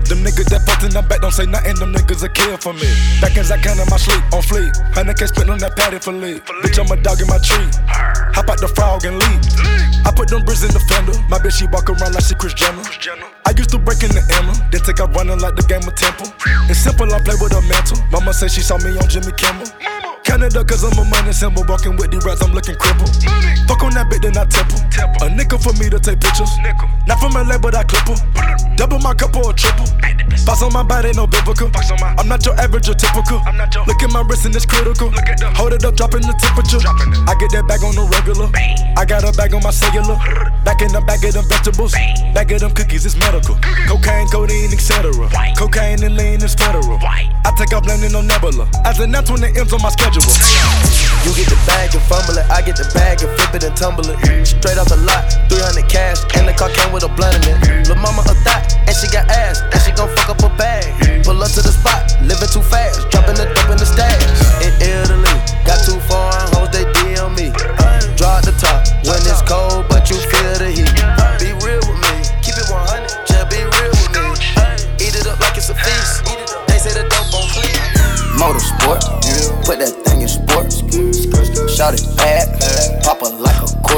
[0.06, 2.74] Them niggas that fucked in the back don't say nothing, them niggas a kill for
[2.78, 2.86] me.
[3.18, 4.70] Back as I can in my sleep, on fleek.
[4.94, 6.46] Honey can spit on that patty for lead.
[6.62, 7.66] Bitch, I'm a dog in my tree.
[8.38, 9.42] Hop out the frog and leap.
[10.06, 11.18] I put them bricks in the fender.
[11.26, 12.86] My bitch, she walk around like she Kris Jenner.
[13.42, 15.98] I used to break in the Emma, then take out running like the game of
[15.98, 16.30] Temple.
[16.70, 17.98] It's simple, I play with a mantle.
[18.14, 19.66] Mama say she saw me on Jimmy Kimmel.
[20.28, 21.64] Canada, cause I'm a money symbol.
[21.68, 23.16] Walking with the rats, I'm looking crippled.
[23.98, 24.87] That bit, then I temple.
[25.22, 26.50] A nickel for me to take pictures.
[27.08, 28.18] Not from LA, but I clip her.
[28.76, 29.86] Double my cup or a triple.
[30.46, 31.72] Box on my body, no biblical.
[31.74, 33.42] I'm not your average or typical.
[33.88, 35.12] Look at my wrist and it's critical.
[35.58, 36.80] Hold it up, dropping the temperature.
[37.28, 38.50] I get that bag on the regular.
[38.98, 40.16] I got a bag on my cellular.
[40.64, 41.94] Back in the bag of them vegetables.
[42.34, 43.58] Bag of them cookies, it's medical.
[43.88, 45.12] Cocaine, codeine, etc.
[45.58, 47.00] Cocaine and lean is federal.
[47.02, 48.70] I take off landing in no nebula.
[48.86, 50.24] As an when it ends on my schedule.
[51.26, 53.76] You get the bag and fumble it, I get the bag and flip it and
[53.76, 54.46] tumble it.
[54.46, 57.88] Straight off the lot, 300 cash, and the car came with a blunt in it.
[57.88, 60.88] Lil' mama a thot, and she got ass, and she gon' fuck up a bag.
[61.24, 64.24] Pull up to the spot, living too fast, dropping the dope in the stash.
[64.64, 65.36] In Italy,
[65.68, 67.52] got too far foreign hoes, they DM me.
[68.16, 70.96] Draw the top when it's cold, but you feel the heat.
[71.42, 74.24] Be real with me, keep it 100, just be real with me.
[75.04, 76.24] Eat it up like it's a feast.
[76.72, 77.76] They say the dope on fleek.
[78.40, 79.02] Motorsport,
[79.66, 80.86] put that thing in sports.
[81.76, 82.57] Shout it bad,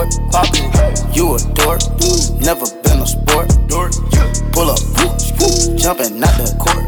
[0.01, 1.15] a court.
[1.15, 1.81] You a dork,
[2.39, 3.49] never been a sport.
[4.53, 4.79] Pull up,
[5.75, 6.87] jumping out the court.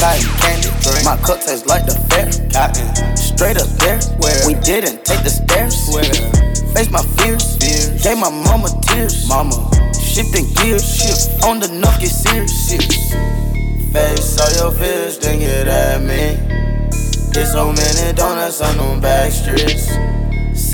[0.00, 0.68] Cotton candy,
[1.04, 2.30] my cup tastes like the fair.
[3.16, 4.00] Straight up there,
[4.46, 5.74] we didn't take the stairs.
[6.74, 7.56] Face my fears,
[8.02, 9.28] gave my mama tears.
[9.28, 9.54] Mama,
[9.94, 12.68] shifting gears, shift on the nuff, get serious.
[13.92, 16.36] Face all your fears, then get at me.
[17.32, 19.88] Get so many donuts on them back streets.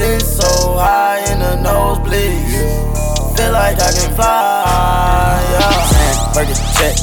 [0.00, 3.36] Sit so high in the nosebleeds.
[3.36, 6.32] Feel like I can fly, yeah.
[6.32, 6.96] Burger check,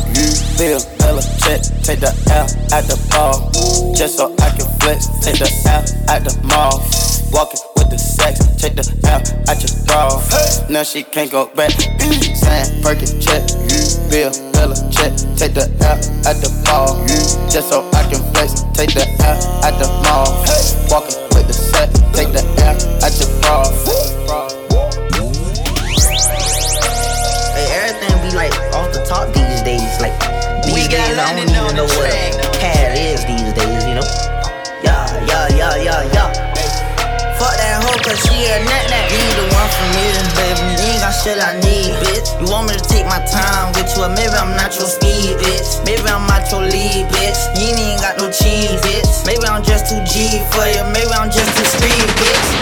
[0.58, 1.62] bill, Bella check.
[1.86, 3.54] Take the L at the ball.
[3.94, 5.06] Just so I can flex.
[5.22, 6.82] Take the L at the mall.
[7.30, 8.42] Walking with the sex.
[8.58, 10.18] Take the L at your bra.
[10.68, 11.70] Now she can't go back.
[11.78, 13.46] Saying Perkin check,
[14.10, 15.14] bill, Bella check.
[15.38, 16.98] Take the L at the ball.
[17.46, 18.66] Just so I can flex.
[18.74, 20.34] Take the L at the mall.
[20.90, 21.27] Walking
[21.88, 22.14] with.
[22.14, 23.64] Take the L at your bra.
[27.54, 30.00] Hey, everything be like off the top these days.
[30.02, 30.16] Like
[30.64, 32.12] these days, I don't even know what
[32.60, 33.84] cat is these days.
[33.88, 34.08] You know?
[34.84, 36.30] Yeah, yeah, yeah, yeah, yeah.
[37.38, 39.37] Fuck that hoe, cause she a nut that You
[40.36, 40.62] baby.
[40.80, 42.30] You ain't got shit I need, bitch.
[42.40, 45.38] You want me to take my time with you, or maybe I'm not your speed,
[45.42, 45.84] bitch.
[45.86, 47.40] Maybe I'm not your lead, bitch.
[47.58, 49.26] You ain't got no cheese, bitch.
[49.26, 52.57] Maybe I'm just too G for you, maybe I'm just too street, bitch.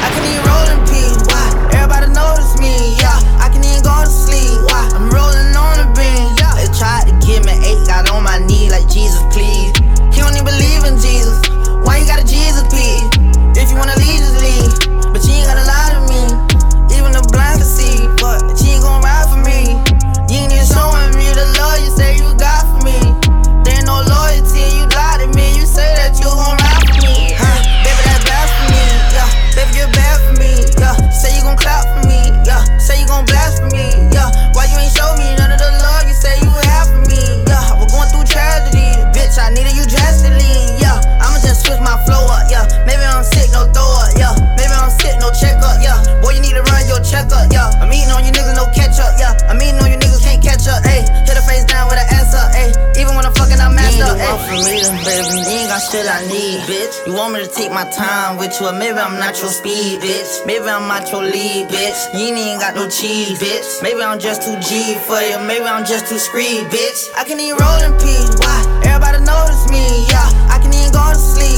[57.76, 60.46] My time with you, maybe I'm not your speed, bitch.
[60.48, 62.00] Maybe I'm not your lead, bitch.
[62.16, 63.84] You ain't got no cheese, bitch.
[63.84, 67.12] Maybe I'm just too G for you, maybe I'm just too screed, bitch.
[67.20, 68.56] I can even roll in peace, why?
[68.88, 70.24] Everybody notice me, yeah.
[70.48, 71.55] I can even go to sleep,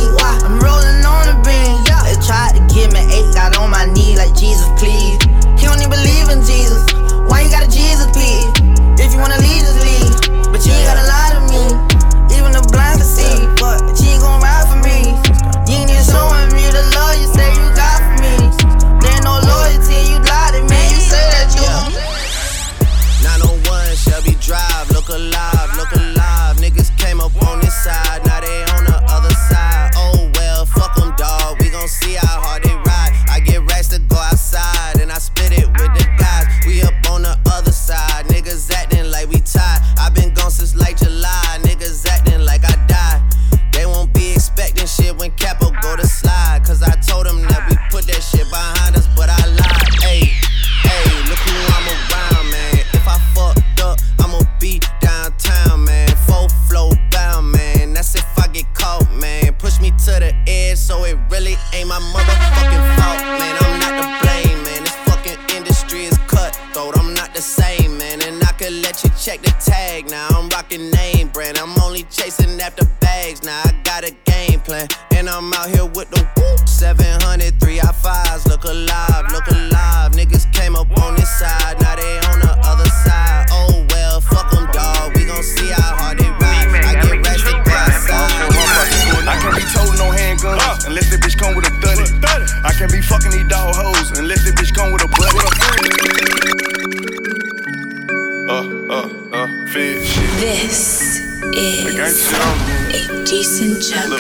[72.10, 73.62] chasing after bags now.
[73.66, 74.04] I got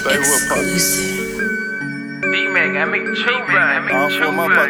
[0.08, 0.64] decent Chuck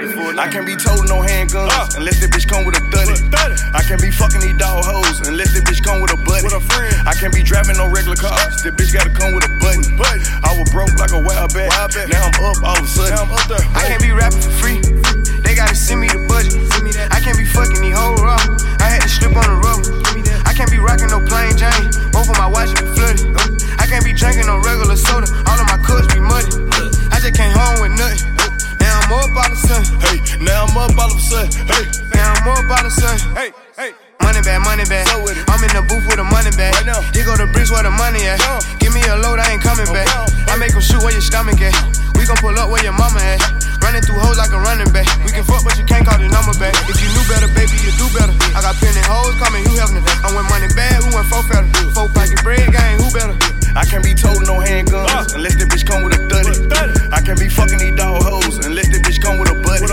[0.02, 0.38] exclusive.
[0.38, 1.98] I can't be told no handguns uh.
[1.98, 3.14] unless that bitch come with a thuddy.
[3.74, 6.50] I can't be fucking these dog hoes unless that bitch come with a buddy.
[7.06, 8.62] I can't be driving no regular cars.
[8.64, 9.86] That bitch gotta come with a button.
[10.42, 11.70] I was broke like a wild bat.
[12.10, 13.14] Now I'm up all of a sudden.
[13.14, 13.62] I'm up there.
[13.78, 14.82] I can't be rapping for free.
[15.46, 16.58] They gotta send me the budget.
[16.74, 17.14] Send me that.
[17.14, 18.42] I can't be fucking these hoes raw.
[18.82, 19.86] I had to slip on the rubber.
[20.50, 21.94] I can't be rocking no plain Jane.
[22.10, 22.97] Both of my watches
[24.18, 25.30] drinking no regular soda.
[25.46, 26.50] All of my cups be muddy.
[27.14, 28.26] I just came home with nothing.
[28.82, 29.86] Now I'm up all of a sudden.
[30.02, 31.54] Hey, now I'm up all of a sudden.
[31.70, 31.86] Hey,
[32.18, 33.22] now I'm up all of a sudden.
[33.38, 33.92] Hey, hey.
[34.22, 35.08] Money bag, money bag.
[35.48, 36.74] I'm in the booth with a money bag.
[36.76, 37.00] Right now.
[37.14, 38.42] Here go the bricks where the money at.
[38.82, 40.10] Give me a load, I ain't coming oh, back.
[40.58, 41.70] I make them shoot where your stomach at.
[42.18, 43.38] We gon' pull up where your mama at.
[43.86, 45.06] Running through hoes like a running back.
[45.22, 46.74] We can fuck, but you can't call the number back.
[46.90, 48.34] If you knew better, baby, you do better.
[48.58, 51.70] I got plenty hoes coming, you helping I went money bad, who went four fatter?
[51.94, 53.38] Four pocket bread gang, who better?
[53.78, 55.38] I can't be told no handguns uh.
[55.38, 56.58] unless that bitch come with a thuddy.
[57.14, 59.86] I can't be fucking these dog hoes unless that bitch come with a buddy.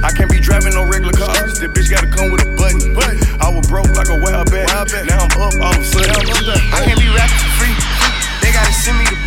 [0.00, 1.60] I can't be driving no regular cars.
[1.60, 2.96] That bitch gotta come with a button.
[3.36, 4.72] I was broke like a wild bat.
[5.04, 6.08] Now I'm up all of a sudden.
[6.72, 7.76] I can't be rapping for free.
[8.40, 9.25] They gotta send me the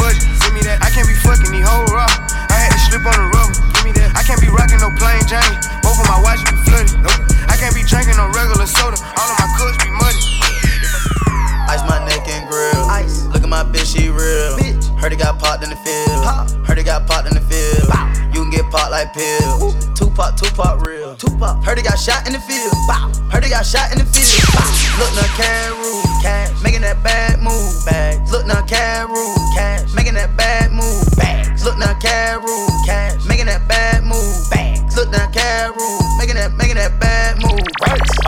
[19.13, 19.75] pills.
[19.97, 21.15] Tupac, Tupac real.
[21.15, 21.63] Tupac.
[21.63, 22.73] Heard it got shot in the field.
[22.87, 23.11] Bow.
[23.31, 24.43] Heard it got shot in the field.
[24.53, 24.67] Bow.
[24.99, 26.03] Look now, Caru.
[26.21, 26.61] Cash.
[26.63, 27.85] Making that bad move.
[27.85, 28.31] Bags.
[28.31, 29.35] Look now, Caru.
[29.55, 29.93] Cash.
[29.95, 31.05] Making that bad move.
[31.17, 31.63] Bags.
[31.63, 32.67] Look now, Caru.
[32.85, 33.25] Cash.
[33.27, 34.49] Making that bad move.
[34.51, 34.95] Bags.
[34.95, 35.87] Look now, Caru.
[36.19, 37.63] Making that, making that bad move.
[37.83, 38.18] Ice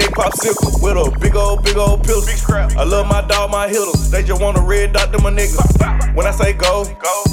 [0.00, 2.54] neck popsicle with a big old, big old pistol.
[2.54, 4.10] I love my dog, my hitters.
[4.10, 6.14] They just want a red dot to my niggas.
[6.14, 6.84] When I say go,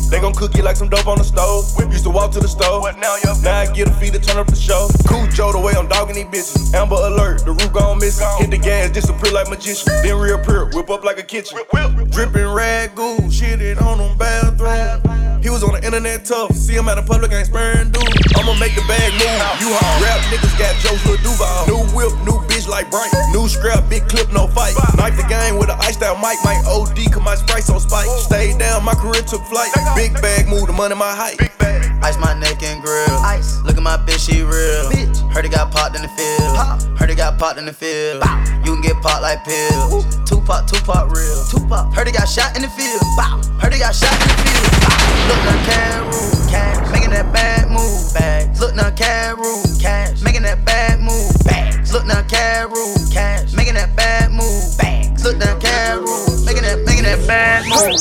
[0.10, 1.66] they gon' cook you like some dope on the stove.
[1.92, 2.84] Used to walk to the stove.
[2.98, 4.88] Now I get a fee to turn up the show.
[5.08, 6.74] Cool Joe the way I'm dogging these bitches.
[6.74, 8.28] Amber alert, the roof gone missing.
[8.38, 9.92] Hit the gas, disappear like magician.
[10.04, 11.58] Then reappear, whip up like a kitchen.
[12.12, 15.02] Dripping rag goo, shit it on them bathroom.
[15.42, 16.52] He was on the internet tough.
[16.54, 18.04] See him out in public, ain't sparing dude.
[18.36, 19.38] I'ma make the bag move.
[19.62, 19.96] You haul.
[20.02, 21.68] Rap niggas got Joe's Lil Duval.
[21.70, 23.12] New whip, new bitch like Bright.
[23.32, 24.76] New scrap, big clip, no fight.
[24.98, 26.38] Knife the game with an iced out mic.
[26.44, 28.08] My OD, cause my sprite's on spike.
[28.20, 29.72] Stayed down, my career took flight.
[29.96, 31.40] Big bag move, the money my height.
[32.04, 33.10] Ice my neck and grill.
[33.26, 33.62] Ice.
[33.64, 34.90] Look at my bitch, she real.
[34.92, 35.18] Bitch.
[35.34, 36.56] Heard it got popped in the field.
[36.56, 36.82] Pop.
[36.98, 38.22] Heard it got popped in the field.
[38.22, 38.44] Bow.
[38.64, 40.06] You can get popped like pills.
[40.30, 41.44] Tupac, Tupac real.
[41.50, 41.94] Tupac.
[41.94, 43.02] Heard it got shot in the field.
[43.18, 43.42] Bow.
[43.60, 44.72] Heard it got shot in the field.
[44.82, 45.28] Bow.
[45.28, 46.50] Look now, Caru.
[46.50, 46.97] Cash.
[47.08, 48.14] Making that bad move.
[48.14, 48.60] Bags.
[48.60, 49.82] Look now, Caru.
[49.82, 50.22] Cash.
[50.22, 51.32] Making that bad move.
[51.46, 51.94] Bags.
[51.94, 53.14] Look now, Caru.
[53.14, 53.54] Cash.
[53.54, 54.78] Making that bad move.
[54.78, 55.24] Bags.
[55.24, 56.46] Look now, Caru.
[56.46, 57.96] Making that, making that bad move.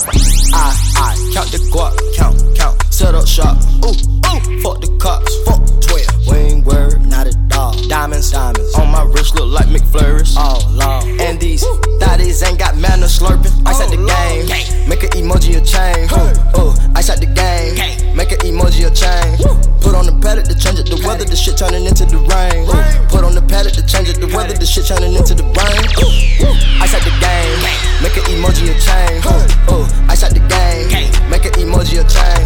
[0.53, 3.57] I, I count the guap, count, count, set up shop.
[3.85, 3.95] Ooh,
[4.29, 6.27] ooh, fuck the cops, fuck 12.
[6.29, 7.73] We ain't worried, not at all.
[7.89, 8.75] Diamonds, diamonds.
[8.75, 10.37] On my wrist look like McFlurries.
[10.37, 11.05] All long.
[11.21, 11.65] And these
[12.01, 13.55] thotties ain't got manners slurping.
[13.67, 14.47] Ice at the game.
[14.89, 16.07] Make an emoji a chain.
[16.11, 17.75] Ooh, ooh, ice at the game.
[18.17, 19.37] Make an emoji a chain.
[19.81, 20.91] Put on the pallet to change it.
[20.91, 22.67] The weather, the shit turning into the rain.
[22.67, 24.19] Ooh, Put on the pallet to change it.
[24.19, 25.83] The weather, the shit turning into the rain.
[26.03, 26.11] Ooh,
[26.43, 27.59] ooh, ice at the game.
[28.03, 29.23] Make an emoji a chain.
[29.31, 30.91] Ooh, ooh, ice at the game.
[31.31, 32.43] Make an emoji a chain.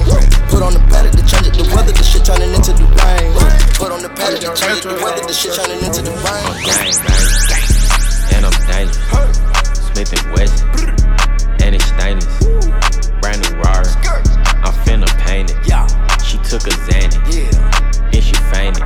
[0.53, 1.55] Put on the pallet to change it.
[1.57, 3.33] The weather, the shit turning into the rain.
[3.75, 4.89] Put on the pallet to change it.
[4.89, 6.45] The weather, the shit turning into the rain.
[6.47, 7.27] Oh, gang, bang,
[8.37, 8.99] and I'm dangerous.
[9.91, 10.69] Smith and Wesson,
[11.63, 12.27] and it's stainless.
[13.21, 13.89] Brand new Rari,
[14.65, 15.57] I'm finna paint it.
[16.25, 17.19] She took a Xanny,
[18.15, 18.83] and she fainted.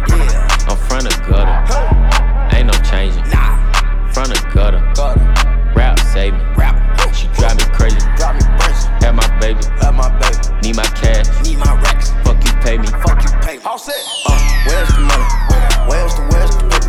[0.69, 1.59] I'm front of gutter,
[2.57, 3.25] ain't no changing.
[4.13, 4.81] Front of gutter,
[5.75, 6.41] rap save me.
[7.13, 8.01] She drive me crazy.
[9.03, 9.61] Have my baby,
[10.63, 11.84] need my cash, need my racks.
[11.84, 11.84] Fuck you,
[12.65, 12.89] pay me.
[13.05, 13.65] Fuck you, pay me.
[13.65, 14.01] All set.
[14.25, 14.33] Uh,
[14.65, 15.29] where's the money?
[15.85, 16.89] Where's the, where's the paper?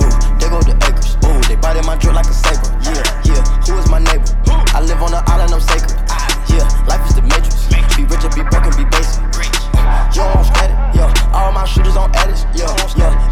[0.00, 1.20] Ooh, there go the acres.
[1.28, 2.72] Ooh, they biting my drip like a saber.
[2.80, 3.42] Yeah, yeah.
[3.68, 4.32] Who is my neighbor?
[4.72, 6.00] I live on an island, I'm sacred.
[6.48, 7.68] Yeah, life is the matrix.
[7.94, 9.20] Be rich or be broke and be basic.
[10.16, 10.76] Yo, I'm static.
[10.96, 12.48] Yeah, all my shooters on edits.
[12.56, 13.31] Yeah, yeah.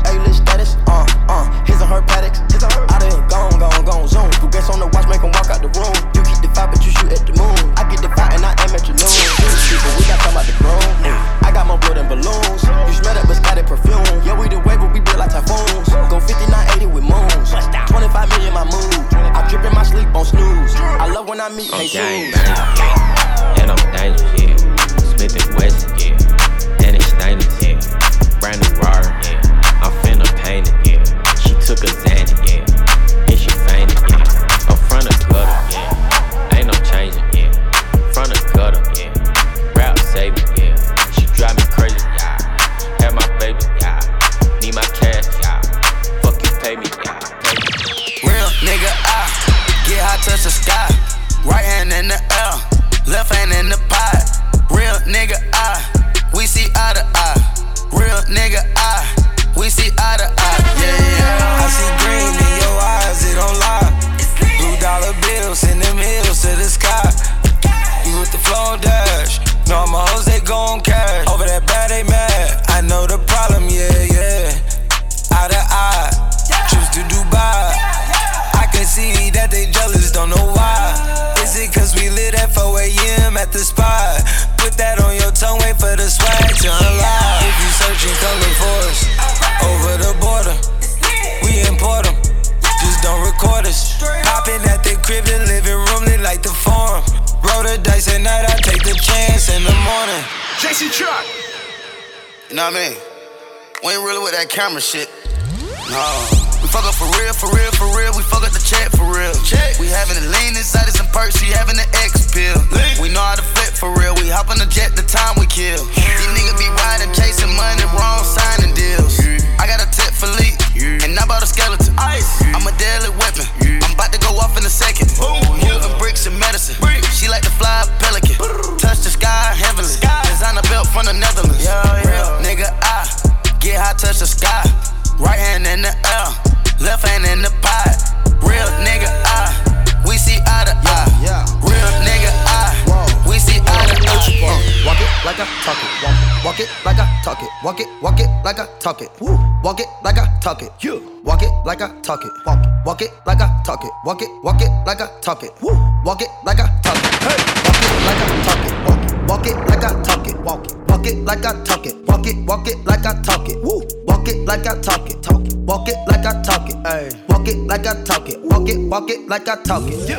[146.44, 147.50] Walk it, like I talk it.
[147.62, 149.10] Walk it, walk it like I talk it.
[149.20, 149.38] Woo.
[149.62, 150.72] Walk it like I talk it.
[150.80, 151.20] You.
[151.22, 152.32] Walk it like I talk it.
[152.46, 153.90] Walk it, walk it like I talk it.
[154.04, 155.52] Walk it, walk it like I talk it.
[155.60, 155.72] Woo.
[156.04, 157.14] Walk it like I talk it.
[157.20, 157.36] Hey.
[157.68, 158.74] Walk it like I talk it.
[158.86, 160.36] Walk it, walk it like I talk it.
[160.40, 161.96] Walk it, walk it like I talk it.
[162.06, 163.62] Walk it, walk it like I talk it.
[163.62, 163.82] Woo.
[164.06, 165.22] Walk it like I talk it.
[165.22, 165.54] Talk it.
[165.56, 166.76] Walk it like I talk it.
[166.86, 167.10] Hey.
[167.28, 168.40] Walk it like I talk it.
[168.42, 170.10] Walk it, walk it like I talk it.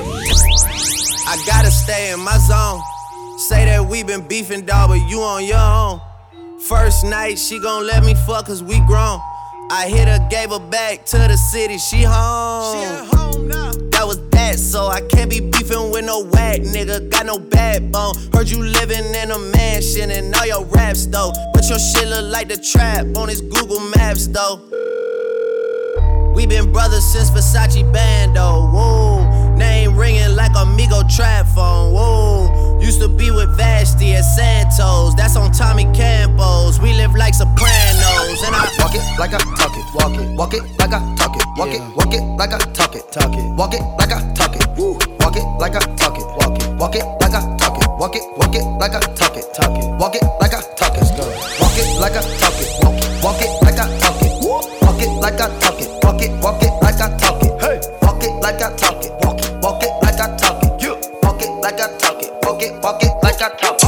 [1.28, 2.82] I gotta stay in my zone.
[3.50, 6.00] Say that we been beefing, dog, but you on your own.
[6.60, 9.20] First night, she gon' let me fuck cause we grown.
[9.72, 12.76] I hit her, gave her back to the city, she home.
[12.76, 13.72] She at home now.
[13.90, 17.10] That was that, so I can't be beefing with no whack nigga.
[17.10, 18.14] Got no backbone.
[18.32, 21.32] Heard you living in a mansion and all your raps though.
[21.52, 24.62] But your shit look like the trap on his Google Maps though.
[26.36, 28.70] We been brothers since Versace Bando.
[28.72, 31.94] Whoa, name ringing like Amigo trap phone.
[31.94, 35.16] Whoa, used to be with Vashti at Santos.
[35.16, 36.80] That's on Tommy Campos.
[36.80, 39.86] We live like Sopranos, and I walk it like I talk it.
[39.94, 41.46] Walk it, walk it like I talk it.
[41.58, 43.12] Walk it, walk it like I talk it.
[43.12, 44.68] Talk it, walk it like I talk it.
[44.78, 44.98] Woo.
[45.22, 46.26] Walk it like I talk it.
[46.38, 47.88] Walk it, walk it like I talk it.
[48.00, 49.46] Walk it, walk it like I talk it.
[49.54, 51.06] Talk it, walk it like I talk it.
[51.62, 52.70] Walk it like I talk it.
[52.82, 54.32] Walk it, walk it like I talk it.
[54.82, 55.90] Walk it like I talk it.
[56.04, 57.62] Walk it, walk it like I talk it.
[57.62, 59.12] Hey, walk it like I talk it.
[59.22, 60.82] Walk it, walk it like I talk it.
[60.82, 62.11] You walk it like I talk it.
[62.64, 63.81] It, walk it like I talk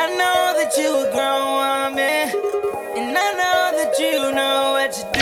[0.00, 2.30] I know that you a grown woman.
[2.96, 5.17] And I know that you know what you're doing.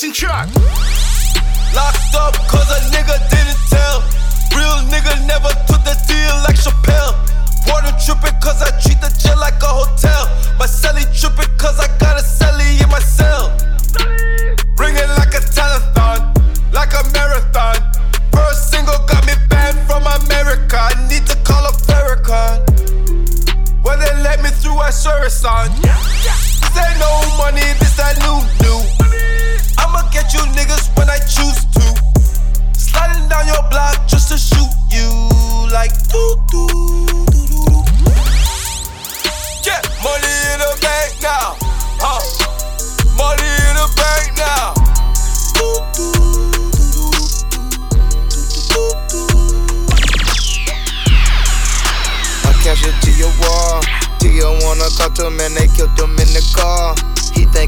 [0.00, 0.48] Jason Chuck.
[1.76, 4.00] Locked up cause a nigga didn't tell.
[4.56, 7.12] Real nigga never took the deal like Chappelle.
[7.68, 10.24] Water tripping cause I treat the jail like a hotel.
[10.58, 13.52] My celly tripping cause I got a celly in my cell.
[14.80, 16.32] Ringing like a telethon,
[16.72, 17.76] like a marathon.
[18.32, 20.80] First single got me banned from America.
[20.80, 22.64] I need to call up Farrakhan.
[23.84, 25.68] When they let me through, I swear it's on.
[25.84, 28.59] This ain't no money, this that new
[30.32, 31.82] You niggas when I choose to.
[32.78, 35.10] Sliding down your block just to shoot you
[35.72, 36.68] like doo doo
[37.34, 37.82] doo doo.
[39.66, 41.58] Yeah, money in the bank now.
[41.98, 42.22] Huh?
[43.18, 44.74] Money in the bank now.
[45.58, 46.14] Doo doo
[52.46, 53.82] I catch it to your wall.
[54.20, 57.09] Tia wanna to him and they killed him in the car.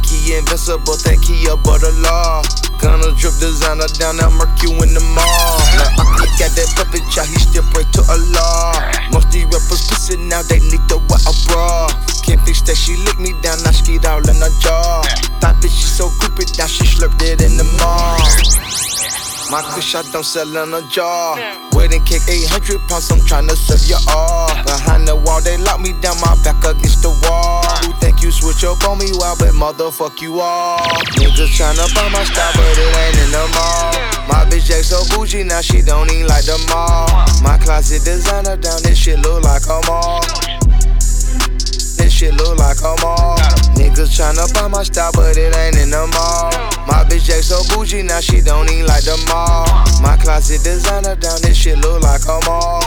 [0.02, 2.42] Think he invincible, think he above the law.
[2.82, 5.58] Gonna drip designer down at Mercury in the mall.
[5.78, 8.90] Now I got that puppet child, he still pray to Allah.
[9.12, 11.86] Most these rappers pussy now, they need to wear a bra.
[12.26, 15.02] Can't fix that, she lick me down, now skied all in her jaw.
[15.38, 19.21] That bitch, she so groupie, now she slurped it in the mall.
[19.52, 21.36] My kush I don't sell in a jar.
[21.36, 21.76] Hmm.
[21.76, 24.48] Wedding cake 800 pounds, I'm tryna serve you all.
[24.64, 27.60] Behind the wall, they lock me down, my back against the wall.
[27.84, 30.80] Who think you switch up on me, wild, but motherfuck you all.
[31.20, 33.92] Niggas just tryna buy my style, but it ain't in the mall.
[34.24, 37.12] My bitch J so bougie, now she don't even like the mall.
[37.44, 40.24] My closet designer down, this shit look like a mall.
[42.00, 43.36] This shit look like a mall.
[43.82, 46.54] Niggas tryna buy my style, but it ain't in the mall.
[46.86, 49.66] My bitch J so bougie, now she don't even like the mall.
[50.00, 52.78] My closet designer down, this shit look like a mall.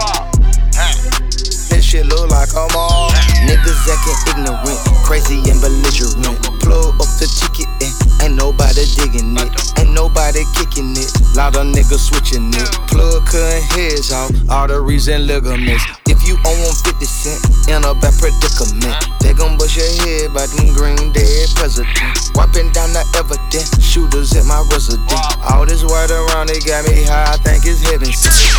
[1.68, 3.12] This shit look like a mall.
[3.44, 6.40] Niggas acting ignorant, crazy and belligerent.
[6.64, 9.52] Plug up the ticket and ain't nobody digging it.
[9.78, 11.12] Ain't nobody kicking it.
[11.36, 12.72] Lot of niggas switching it.
[12.88, 15.84] Plug cutting heads off, arteries and ligaments.
[16.26, 20.74] You on 50 cent in a bad predicament, they gon' bust your head by them
[20.74, 22.34] green dead presidents.
[22.34, 25.06] Wiping down the evidence, shooters at my residence.
[25.46, 28.10] All this word around it got me high, I think it's heaven.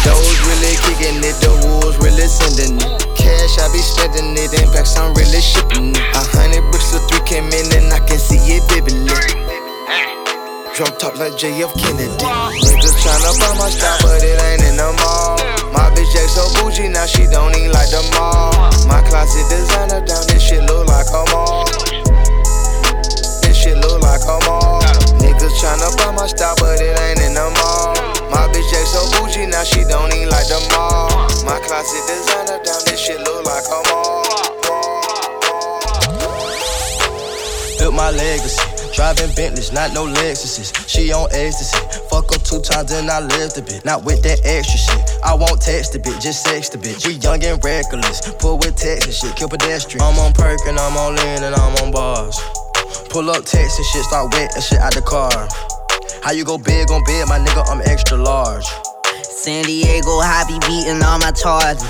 [0.07, 3.03] Those really kicking it, the wolves really sending it.
[3.19, 6.15] Cash, I be spending it, in packs, I'm really shipping it.
[6.15, 9.11] A hundred bricks or three came in and I can see it vividly.
[10.79, 12.15] Drum talk like JF Kennedy.
[12.63, 15.36] Niggas tryna buy my style, but it ain't in the mall.
[15.77, 18.51] My bitch J so bougie, now she don't even like the mall.
[18.89, 21.69] My closet designer down, this shit look like a mall.
[23.45, 24.81] This shit look like a mall.
[25.21, 27.93] Niggas tryna buy my style, but it ain't in the mall.
[28.33, 31.13] My bitch J so bougie, now she don't even like the mall.
[31.45, 34.25] My closet designer down, this shit look like a mall.
[37.79, 38.66] Built my legacy.
[38.97, 40.73] Driving Bentleys, not no Lexuses.
[40.89, 41.77] She on ecstasy.
[42.09, 43.85] Fuck up two times and I lived a bit.
[43.85, 45.21] Not with that extra shit.
[45.23, 47.07] I won't text a bit, just sex the bitch.
[47.07, 48.25] We young and reckless.
[48.41, 50.01] Pull with text and shit, kill pedestrian.
[50.01, 52.41] I'm on perk and I'm on lean and I'm on bars.
[53.11, 55.47] Pull up text and shit, start wet and shit out the car.
[56.25, 57.69] How you go big on bed, my nigga?
[57.69, 58.65] I'm extra large.
[59.47, 61.87] San Diego, hobby beating all my charges.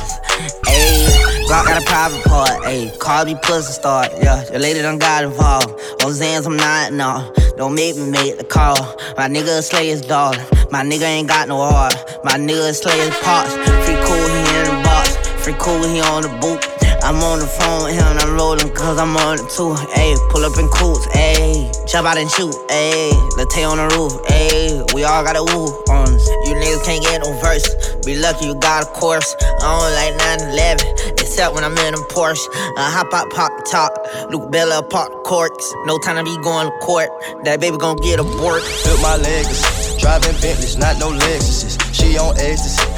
[0.69, 1.09] Ayy,
[1.49, 2.51] Glock got a private part.
[2.65, 4.13] Ayy, call me pussy start.
[4.21, 5.71] Yeah, your lady done got involved.
[6.01, 7.33] Zans, I'm not, no.
[7.57, 8.77] Don't make me make the call.
[9.17, 10.07] My nigga slay his.
[10.07, 11.95] My nigga ain't got no heart.
[12.25, 13.55] My nigga slay his parts.
[13.55, 15.17] Free cool, he in the box.
[15.43, 16.76] Free cool, he on the boot.
[17.07, 19.79] I'm on the phone with him, I'm rolling cause I'm on it too.
[19.95, 21.71] Ayy, pull up in coots, ayy.
[21.87, 23.15] Jump out and shoot, ayy.
[23.39, 24.83] Latte on the roof, ayy.
[24.93, 26.27] We all got a woo on us.
[26.51, 27.63] You niggas can't get no verse.
[28.05, 29.37] Be lucky you got a course.
[29.39, 30.19] I don't like
[30.51, 32.43] 911, except when I'm in a Porsche.
[32.75, 33.95] I hop out, pop top.
[34.31, 35.63] Luke Bella, pop corks.
[35.87, 37.11] No time to be going to court.
[37.45, 38.67] That baby gon' get aborted.
[38.83, 40.01] Built my legacy.
[40.03, 41.79] Driving Bentleys, not no Lexuses.
[41.95, 42.96] She on ecstasy.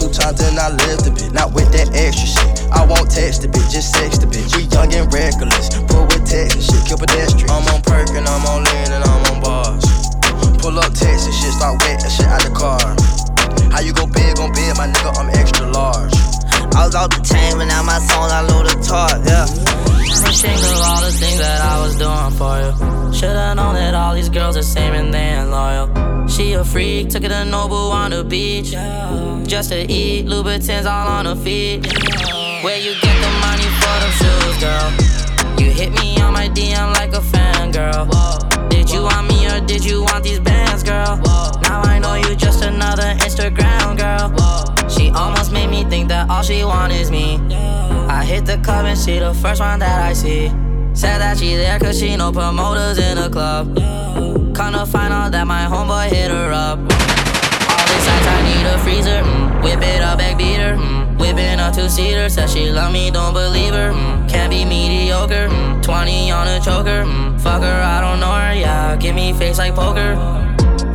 [0.00, 1.28] Two times and I lived a bit.
[1.36, 2.64] Not with that extra shit.
[2.72, 4.56] I won't text the bitch, just sex the bitch.
[4.56, 5.68] We young and reckless.
[5.92, 7.52] Pull with text and shit, kill pedestrian.
[7.52, 9.84] I'm on perk and I'm on lean and I'm on bars.
[10.56, 12.80] Pull up text and shit, start wet and shit out the car.
[13.68, 15.12] How you go big on bed, my nigga?
[15.20, 16.16] I'm extra large.
[16.72, 19.69] I was off the chain, but now my songs I load the tart, yeah.
[20.10, 23.12] Ashamed of all the things that I was doing for you.
[23.14, 26.26] Should've known that all these girls are same and they ain't loyal.
[26.28, 28.72] She a freak, took her to Nobu on the beach.
[29.48, 31.86] Just to eat, Louboutins all on her feet.
[32.64, 34.88] Where you get the money for them shoes, girl?
[35.58, 38.06] You hit me on my DM like a fan, girl.
[38.68, 41.16] Did you want me or did you want these bands, girl?
[41.62, 44.88] Now I know you just another Instagram girl.
[44.88, 47.38] She almost made me think that all she want is me.
[48.20, 50.48] I hit the club and she the first one that I see.
[50.92, 53.74] Said that she there cause she know promoters in the club.
[54.54, 56.78] Come to find out that my homeboy hit her up.
[56.78, 59.64] All these nights I need a freezer, mm.
[59.64, 60.76] whip it up, back beater.
[60.76, 61.18] Mm.
[61.18, 63.90] Whipping a two seater, said she love me, don't believe her.
[63.90, 64.28] Mm.
[64.28, 65.82] Can't be mediocre, mm.
[65.82, 67.04] 20 on a choker.
[67.04, 67.40] Mm.
[67.40, 68.96] Fuck her, I don't know her, yeah.
[68.96, 70.14] Give me face like poker.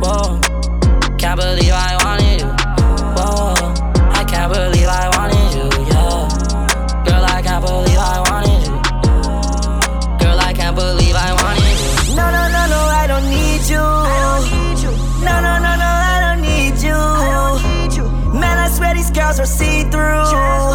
[0.00, 0.38] Whoa,
[1.18, 2.25] can't believe I wanted you.
[19.36, 20.65] Swear are see through.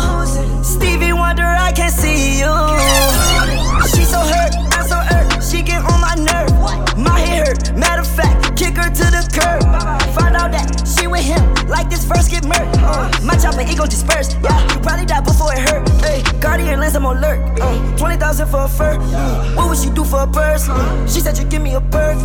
[11.11, 12.79] With him, like this verse get murked.
[12.79, 14.37] Uh, my chopper ego dispersed.
[14.43, 15.87] Yeah, you probably die before it hurt.
[16.01, 17.39] Hey, Guardian lens, I'm alert.
[17.59, 18.97] Uh, 20,000 for a fur.
[18.97, 20.67] Mm, what would she do for a purse?
[20.67, 22.17] Mm, she said you give me a bird.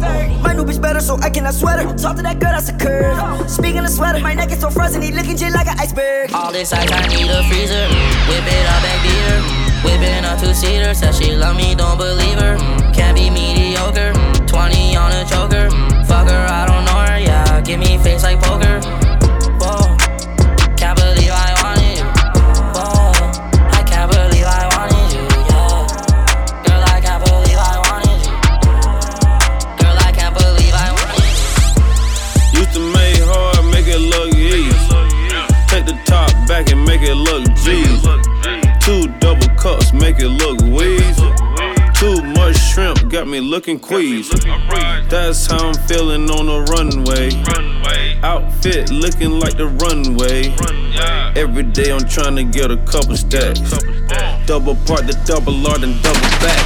[0.42, 1.96] My new bitch better, so I cannot sweat her.
[1.96, 3.50] Talk to that girl, that's a curve.
[3.50, 6.32] Speaking of sweater, my neck is so frozen, he looking just like an iceberg.
[6.32, 7.86] All this ice, I need a freezer.
[8.28, 9.66] Whip it up, back beater.
[9.86, 10.94] Whipping a two seater.
[10.94, 12.56] Said she love me, don't believe her.
[12.92, 14.12] Can't be mediocre.
[14.46, 15.70] 20 on a choker.
[16.06, 17.18] Fuck her, I don't know her.
[17.20, 18.78] Yeah, give me face like poker.
[19.58, 19.96] Whoa.
[20.76, 22.06] Can't believe I wanted you.
[22.76, 23.10] Whoa.
[23.74, 25.26] I can't believe I wanted you.
[25.50, 25.82] Yeah.
[26.62, 28.34] Girl, I can't believe I wanted you.
[29.82, 31.26] Girl, I can't believe I wanted
[32.54, 32.60] you.
[32.60, 34.70] Used to make hard, make it look easy.
[35.66, 37.82] Take the top back and make it look G.
[38.78, 40.62] Two double cups, make it look
[43.16, 44.38] got me looking queasy.
[45.08, 47.30] That's how I'm feeling on the runway.
[48.22, 50.52] Outfit looking like the runway.
[51.34, 53.60] Every day I'm trying to get a couple stacks.
[54.44, 56.60] Double part the double R then double back.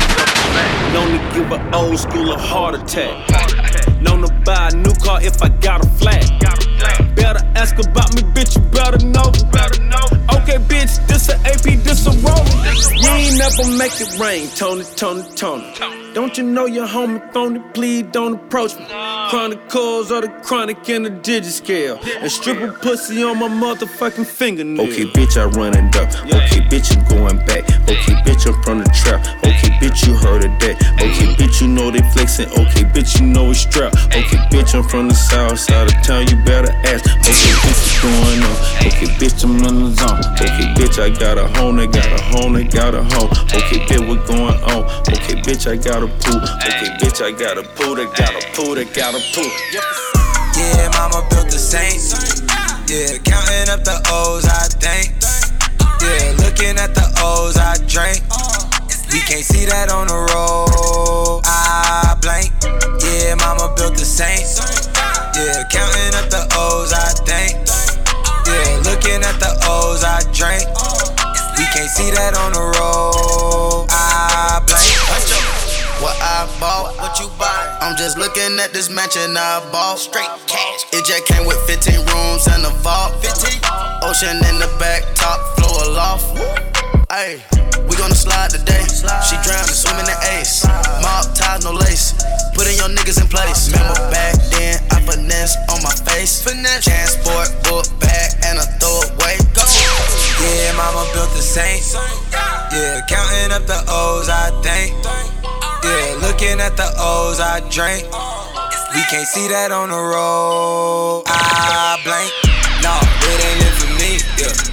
[0.93, 3.40] Known to give an old school a heart attack.
[4.01, 6.25] Known to buy a new car if I got a flat.
[7.15, 9.31] Better ask about me, bitch, you better know.
[10.41, 12.45] Okay, bitch, this a AP, this a roll.
[12.97, 15.65] You ain't never make it rain, Tony, Tony, Tony.
[16.15, 17.61] Don't you know your homie phony?
[17.75, 18.87] Please don't approach me.
[19.31, 22.01] Chronicles are the chronic in the digit scale.
[22.19, 24.87] And stripper pussy on my motherfucking fingernail.
[24.87, 26.09] Okay, bitch, I run it up.
[26.25, 27.65] Okay, bitch, I'm going back.
[27.89, 29.21] Okay, bitch, I'm from the trap.
[29.45, 30.77] Okay, bitch, you heard of that.
[30.95, 32.49] Okay, bitch, you know they flexing.
[32.51, 33.95] Okay, bitch, you know it's strap.
[34.11, 36.27] Okay, bitch, I'm from the south side of town.
[36.27, 37.07] You better ask.
[37.07, 38.57] Okay, bitch, what's going on?
[38.83, 40.19] Okay, bitch, I'm in the zone.
[40.43, 43.31] Okay, bitch, I got a home, I got a home, I got a home.
[43.55, 44.83] Okay, bitch, what's going on?
[45.15, 46.43] Okay, bitch, I got a pool.
[46.67, 49.51] Okay, bitch, I got a pool, I got a pool, I got a pool.
[50.59, 52.43] Yeah, mama built the Saints.
[52.91, 55.15] Yeah, counting up the O's, I think.
[56.03, 58.21] Yeah, looking at the O's, I drink.
[59.13, 61.43] We can't see that on the road.
[61.45, 62.80] I blank.
[63.31, 64.59] Yeah, mama built the Saints.
[65.39, 67.63] Yeah, counting up the O's, I think.
[68.43, 70.67] Yeah, looking at the O's, I drink.
[71.55, 73.87] We can't see that on the road.
[73.87, 74.83] I blank.
[76.03, 77.79] What I bought, what you buy?
[77.81, 80.01] I'm just looking at this mansion I bought.
[80.01, 80.91] Straight cash.
[80.91, 83.15] It just came with 15 rooms and a vault.
[83.23, 83.63] 15.
[84.11, 86.70] Ocean in the back, top floor loft.
[87.11, 87.43] Ayy,
[87.91, 88.87] we gonna slide today.
[89.27, 89.35] She
[89.75, 90.63] swimming in the ace.
[91.03, 92.15] Mob ties, no lace.
[92.55, 93.67] Putting your niggas in place.
[93.67, 96.39] Remember back then, I finesse on my face.
[96.47, 99.43] Transport, book bag, and a throwaway.
[99.59, 99.67] Go.
[100.39, 101.99] Yeah, mama built the Saints.
[102.71, 104.95] Yeah, counting up the O's, I think.
[105.83, 108.07] Yeah, looking at the O's, I drink.
[108.95, 111.25] We can't see that on the road.
[111.27, 112.31] I blank.
[112.87, 114.23] No, it ain't it for me.
[114.39, 114.70] Yeah,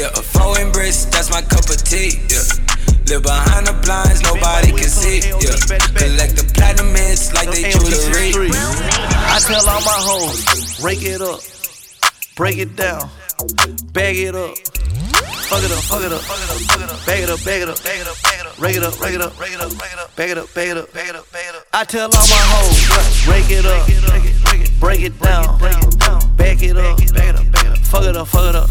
[0.00, 2.16] yeah, a foreign bricks, that's my cup of tea.
[2.32, 2.40] Yeah.
[3.12, 5.20] Live behind the blinds, nobody can see.
[5.20, 5.60] Yeah.
[5.92, 8.48] Collect the platinum hits like they jewelry.
[8.48, 11.40] I tell all my hoes, rake it up,
[12.34, 13.10] break it down,
[13.92, 14.56] bag it up.
[15.50, 17.82] Fuck it up, fuck it up, fuck it up, bag it up, bag it up,
[17.82, 19.74] bag it up, bag it up, rake it up, rake it up, rake it up,
[19.76, 21.64] rake it up, bag it up, bag it up, bag it up, bag it up.
[21.74, 26.62] I tell all my hoes, rake it up, break it down, bag it up, bag
[26.62, 28.70] it up, fuck it up, fuck it up,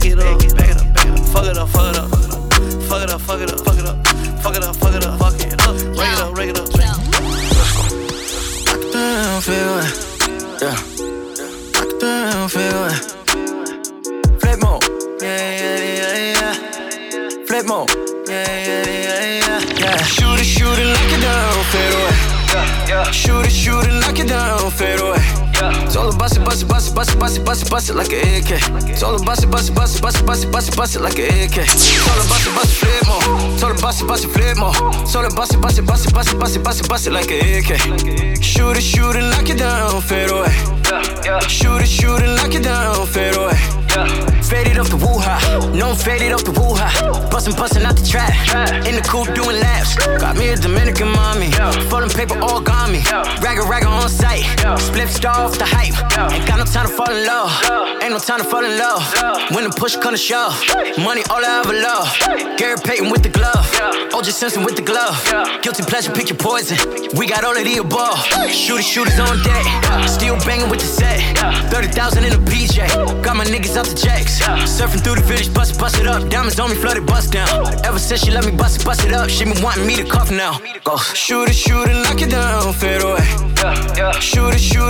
[0.00, 0.16] up,
[1.32, 2.08] bag it up, bag it up.
[2.88, 4.00] Fuck it up, fuck it up, fuck it up, fuck it up,
[4.40, 6.36] fuck it up, fuck it up, fuck it up, fuck it up, rake it up,
[6.36, 6.68] rake it up.
[8.92, 9.90] Damn, feeling,
[10.60, 10.78] yeah.
[12.00, 12.98] Damn, feeling.
[14.40, 14.84] Flip mode,
[15.20, 16.54] yeah, yeah, yeah, yeah.
[17.46, 17.90] Flip mode,
[18.28, 20.02] yeah, yeah, yeah, yeah, yeah.
[20.02, 22.14] Shoot it, shoot it, knock it down, fade away.
[22.52, 23.10] Yeah, yeah.
[23.10, 25.49] Shoot it, shoot it, knock it down, fade away.
[25.60, 25.88] Yeah.
[25.88, 27.94] Solo bust it, bust it, bust it, bust it, bust it, bust it, bust it
[27.94, 28.96] like an AK.
[28.98, 30.96] Told her bust it, bust it, bust it, bust it, bust it, bust it, bust
[30.96, 31.68] it like an AK.
[31.68, 33.20] Told her bust it, bust it, flip more.
[33.60, 34.72] Told her bust it, bust it, flip more.
[34.72, 37.06] Told her bust it, bust it, bust it, bust it, bust it, bust it, bust
[37.08, 38.42] it like an AK.
[38.42, 40.48] Shoot it, shoot it, knock it down, fade away.
[41.46, 43.89] Shoot it, shoot it, knock it down, fade away.
[43.90, 45.38] Faded off the woo ha,
[45.74, 46.90] no I'm faded off the woo ha.
[47.30, 48.30] Bustin', bustin' out the trap,
[48.86, 49.96] in the coupe doing laps.
[50.20, 51.50] Got me a Dominican mommy,
[51.90, 53.00] folding paper all got me.
[53.42, 54.44] Ragga ragga on site,
[54.78, 55.94] split star off the hype.
[56.32, 57.50] Ain't got no time to fall in love,
[58.02, 59.02] ain't no time to fall in love.
[59.50, 60.54] When the push come to shove,
[60.98, 62.06] money all I ever love.
[62.58, 63.66] Gary Payton with the glove,
[64.14, 65.18] OJ Simpson with the glove.
[65.62, 66.78] Guilty pleasure, pick your poison.
[67.18, 68.18] We got all of the above.
[68.50, 69.64] Shooters, shooters on deck,
[70.08, 71.18] still banging with the set.
[71.70, 74.40] 30,000 in a PJ, got my niggas out the jacks.
[74.76, 76.28] Surfing through the village, bust it, bust it up.
[76.28, 77.48] Diamonds on me, flooded, bust down.
[77.84, 80.04] Ever since she let me bust it, bust it up, she been wanting me to
[80.04, 80.60] cuff now.
[80.84, 83.24] Go shoot it, shoot it, knock it down, fade away.
[84.20, 84.89] Shoot it, shoot it, knock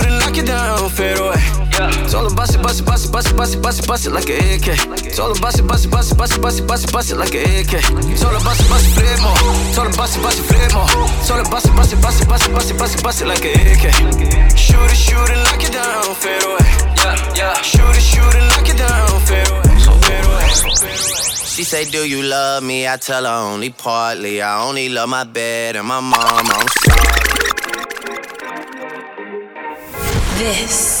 [2.79, 5.15] bust it, bust it, bust it, bust it, bust it, bust it, like an AK.
[5.15, 7.11] Told her bust it, bust it, bust it, bust it, bust it, bust it, bust
[7.11, 7.73] it like an AK.
[8.19, 9.35] Told her bust it, bust it, flip more.
[9.75, 10.87] Told her bust it, bust it, flip more.
[11.27, 13.21] Told her bust it, bust it, bust it, bust it, bust it, bust it, bust
[13.21, 13.85] it like an AK.
[14.55, 16.63] Shoot it, shoot it, knock it down, fade away.
[16.95, 17.61] Yeah, yeah.
[17.61, 19.75] Shoot it, shoot it, knock it down, fade away.
[20.07, 20.47] Fade away.
[21.51, 22.87] She say, Do you love me?
[22.87, 24.41] I tell her only partly.
[24.41, 26.47] I only love my bed and my mom.
[26.47, 27.11] I'm sorry.
[30.37, 31.00] This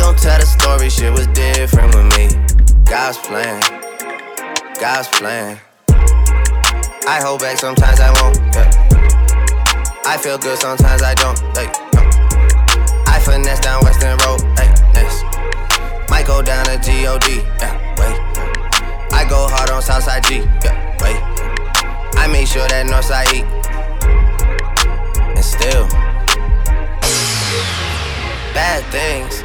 [0.00, 2.26] Gon' tell the story, shit was different with me.
[2.88, 3.60] God's plan,
[4.80, 5.60] God's plan.
[7.06, 8.38] I hold back, sometimes I won't.
[8.54, 8.70] Yeah.
[10.06, 11.38] I feel good, sometimes I don't.
[11.54, 11.62] No.
[13.06, 14.40] I finesse down Weston Road.
[14.96, 15.22] Yes.
[16.08, 17.22] Might go down to God.
[17.60, 18.16] Yeah, wait.
[19.12, 20.36] I go hard on Southside G.
[20.64, 21.20] Yeah, wait.
[22.16, 23.44] I make sure that Northside eat.
[25.36, 25.86] And still,
[28.54, 29.44] bad things.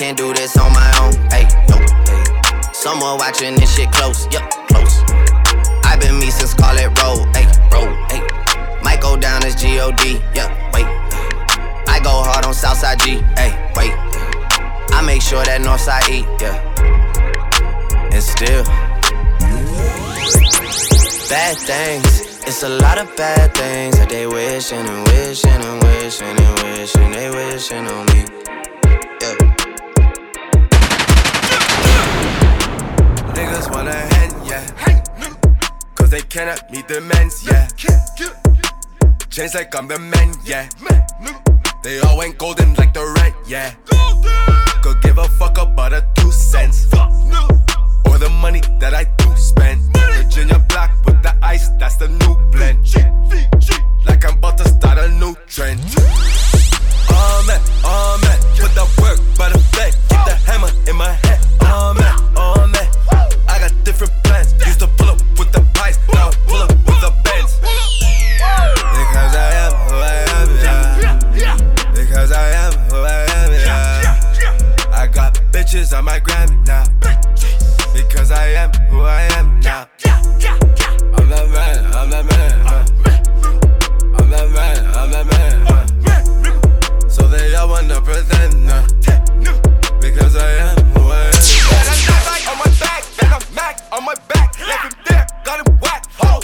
[0.00, 1.76] Can't do this on my own, hey, no.
[2.72, 5.04] Someone watching this shit close, yup, close.
[5.84, 8.26] i been me since Scarlett Road, hey, road, hey.
[8.82, 10.86] Might go down as G-O-D, yeah, wait.
[11.86, 13.92] I go hard on Southside G, hey, wait.
[14.96, 16.56] I make sure that Northside eat, yeah.
[18.10, 18.64] And still,
[21.28, 22.40] bad things.
[22.48, 27.10] It's a lot of bad things that they wishing and wishing and wishing and wishing
[27.10, 28.39] they wishing on me.
[33.72, 34.64] Wanna hand, yeah.
[35.94, 37.68] Cause they cannot meet the men's, yeah.
[39.28, 40.68] Change like I'm the man, yeah.
[41.82, 43.74] They all ain't golden like the rent, yeah.
[44.82, 46.86] Could give a fuck about a two cents.
[48.06, 49.80] Or the money that I do spend.
[49.96, 52.78] Virginia black with the ice, that's the new blend.
[54.06, 55.80] Like I'm about to start a new trend.
[57.12, 57.60] Oh man,
[58.58, 59.94] put the work by the bed.
[60.08, 61.40] Keep the hammer in my head.
[61.60, 62.29] Got
[63.90, 64.52] different plans.
[64.66, 67.58] Used to pull up with the bikes, now pull up with the bands.
[68.94, 70.48] Because I am who I am,
[71.36, 71.56] yeah.
[71.92, 74.92] Because I am who I am, yeah.
[74.92, 76.84] I got bitches on my Grammy now.
[77.92, 79.88] Because I am who I am now.
[80.04, 82.52] I'm that man, I'm that man.
[84.18, 87.10] I'm that man, I'm that man.
[87.10, 88.86] So they all wanna pretend, uh.
[90.00, 90.79] Because I am.
[94.00, 94.58] on my back.
[94.58, 96.08] Left him there, got him whacked.
[96.18, 96.42] Whole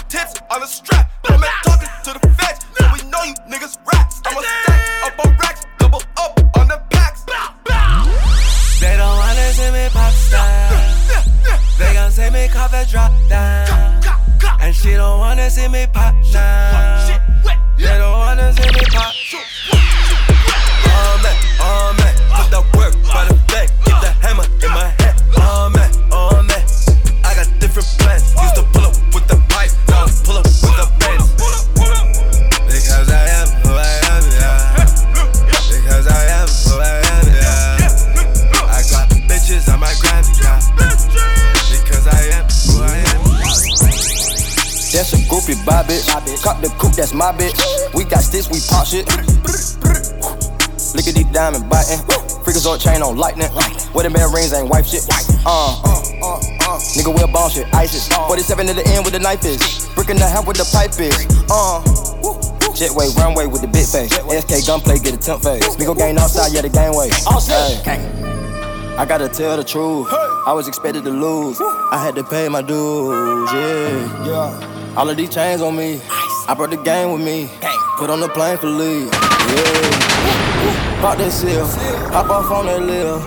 [0.51, 1.11] on strap.
[1.29, 4.21] I'm talking to the feds, so we know you niggas rats.
[4.27, 7.25] I'm a stack up on racks, double up on the packs.
[8.81, 10.71] They don't wanna see me pop star.
[11.79, 14.03] They gon' see me cover drop down.
[14.61, 16.96] And she don't wanna see me pop down.
[48.87, 49.07] Shit.
[50.95, 51.99] Look at these diamond biting.
[52.47, 53.51] Freakazoid chain on lightning.
[53.93, 55.03] Wedding band rings ain't wipe shit.
[55.45, 57.67] Uh, uh, uh, uh, nigga, we'll bomb shit.
[57.75, 58.09] ISIS.
[58.09, 59.89] 47 at the end with the knife is.
[59.95, 61.27] Brick in the half with the pipe is.
[61.51, 61.83] Uh.
[62.77, 64.13] Jetway, runway with the big face.
[64.13, 65.65] SK gunplay, get a temp face.
[65.77, 67.09] Nigga gang outside, yeah, the gangway.
[67.83, 68.05] Hey.
[68.99, 70.09] I gotta tell the truth.
[70.47, 71.59] I was expected to lose.
[71.61, 74.27] I had to pay my dues, yeah.
[74.27, 74.95] Yeah.
[74.97, 76.01] All of these chains on me.
[76.49, 77.51] I brought the game with me.
[77.99, 79.11] Put on the plane for leave.
[79.11, 81.01] Yeah.
[81.01, 81.67] Pop that seal.
[82.15, 83.19] Hop off on that lil.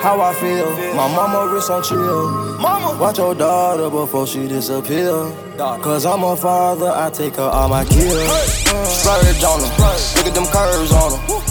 [0.00, 0.70] How I feel.
[0.96, 2.56] My mama wrist on chill.
[2.58, 2.96] Mama.
[2.98, 5.12] Watch your daughter before she disappear.
[5.58, 8.24] Cause I'm a father, I take her all my kills.
[8.96, 9.68] Splurge on her.
[10.16, 11.48] Look at them curves on her.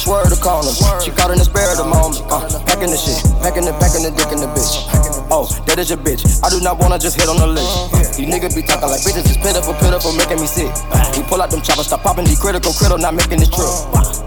[0.00, 0.82] Swerve the corners.
[1.04, 2.22] She caught in the spare of the moment.
[2.26, 3.22] Uh, packing the shit.
[3.40, 5.09] Packing the, packing the dick in the bitch.
[5.30, 6.26] Oh, that is your bitch.
[6.42, 8.18] I do not wanna just hit on the list.
[8.18, 10.74] These niggas be talking like bitches is pitiful, pitiful, making me sick.
[11.14, 13.70] We pull out them choppers, stop popping these critical, critical, not making this trip.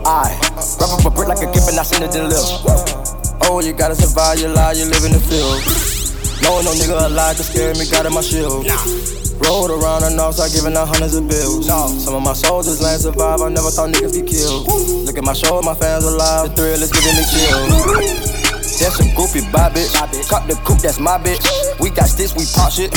[0.08, 0.32] I
[0.80, 2.64] wrap up a brick like a gift and I send it the lift.
[3.44, 5.60] Oh, you gotta survive your life, you live in the field.
[6.40, 8.64] No, no nigga alive can scare me, got in my shield.
[9.44, 11.68] Rolled around the north side, giving out hundreds of bills.
[11.68, 14.72] Some of my soldiers land survive, I never thought niggas be killed.
[15.04, 18.43] Look at my show, my fans alive, the thrill is giving me chills.
[18.80, 19.94] That's a groupie by bitch.
[20.30, 21.46] Cop the coupe, that's my bitch.
[21.80, 22.90] We got sticks, we pop shit.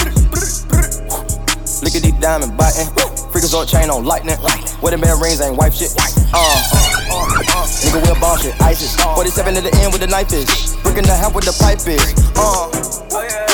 [1.85, 2.89] Look at these diamond biting.
[2.89, 4.39] on chain on lightning.
[4.81, 5.93] Wedding band rings ain't wipe shit.
[6.33, 6.57] Uh,
[7.85, 8.57] nigga, we'll bomb shit.
[8.61, 8.97] ISIS.
[8.97, 10.77] 47 at the end with the knife is.
[10.83, 12.01] Brick in the half with the pipe is.
[12.33, 12.73] Uh,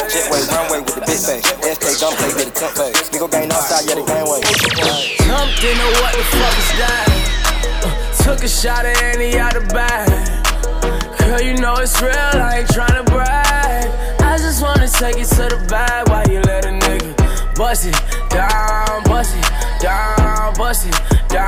[0.07, 1.43] jetway, runway with the big face.
[1.43, 3.11] SK gunplay, get a temp face.
[3.11, 4.39] Nigga gang outside, yeah, the gangway.
[5.27, 7.07] Jumped into what the fuck is that?
[7.83, 10.22] Uh, took a shot at any out the bag.
[11.63, 13.87] Know it's real, I ain't tryna brag.
[14.21, 17.95] I just wanna take it to the bag while you let a nigga bust it
[18.31, 21.47] down, bust it down, bust it down,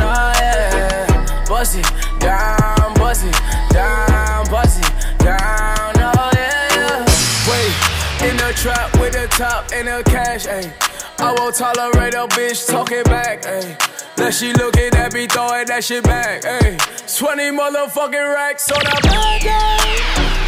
[0.00, 1.46] oh yeah.
[1.48, 1.86] Bust it
[2.18, 3.36] down, bust it
[3.70, 7.06] down, bust it down, oh yeah.
[7.46, 10.72] Wait, in the trap with the top and the cash, ayy.
[11.20, 14.03] I won't tolerate a bitch talking back, ayy.
[14.16, 16.78] Now she looking at me throwing that shit back, ayy.
[17.18, 19.42] 20 motherfucking racks on a bag.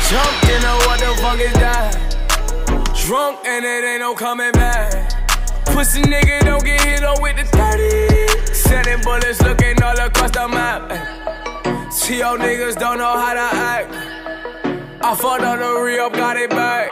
[0.08, 2.06] Jumped in a what the fuck is that?
[3.06, 5.12] Drunk and it ain't no coming back.
[5.66, 8.54] Pussy nigga don't get hit on with the 30.
[8.54, 11.92] Sending bullets looking all across the map.
[11.92, 13.92] See y'all niggas don't know how to act.
[15.04, 16.90] I fought on the re got it back.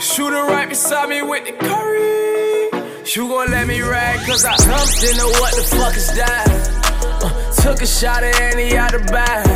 [0.00, 2.35] Shooter right beside me with the curry.
[3.14, 6.50] You gon' let me rag, cause I jumped into what the fuck is that?
[7.22, 7.30] Uh,
[7.62, 9.46] took a shot at any out the bag.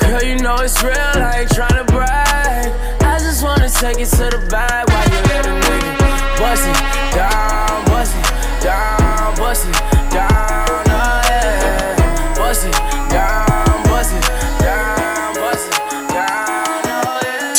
[0.00, 2.66] Girl, you know it's real, I ain't tryna brag.
[3.02, 5.94] I just wanna take it to the bag while you let a nigga
[6.42, 6.74] bust it
[7.14, 9.78] down, bust it down, bust it
[10.10, 12.34] down, oh yeah.
[12.34, 12.74] Bust it
[13.14, 14.26] down, bust it
[14.58, 15.78] down, bust it
[16.10, 17.54] down, oh yeah.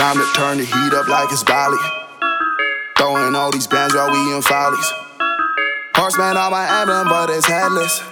[0.00, 2.05] Time to turn the heat up like it's Bali.
[3.06, 4.90] Throwing all these bands while we in follies.
[5.94, 8.02] Horseman on my emblem, but it's headless.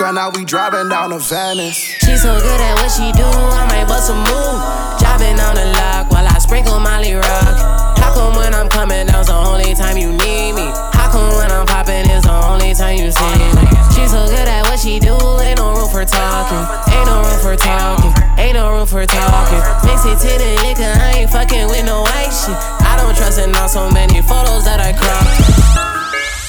[0.00, 1.76] Gun out, we driving down to Venice.
[1.76, 4.56] She so good at what she do, I might bust a move.
[4.96, 8.00] Driving on the lock while I sprinkle Molly Rock.
[8.00, 10.72] How come when I'm coming down's the only time you need me?
[10.96, 13.52] How come when I'm popping is the only time you see me?
[13.92, 15.12] She so good at what she do,
[15.44, 16.64] ain't no room for talking.
[16.96, 18.16] Ain't no room for talking.
[18.40, 19.60] Ain't no room for talking.
[19.84, 22.81] Mix it to the liquor, I ain't fucking with no white shit.
[23.02, 25.26] Don't trust all so many photos that I crop.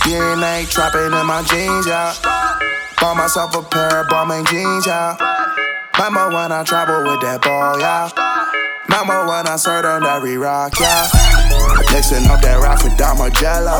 [0.05, 2.13] DNA trapping in my jeans, yeah.
[3.01, 5.17] Bought myself a pair of Balmain jeans, yeah.
[5.97, 8.05] Remember when I traveled with that ball, yeah.
[8.85, 11.09] Remember when I served on every rock, yeah.
[11.89, 13.73] Mixing up that rock with Dom Margiela.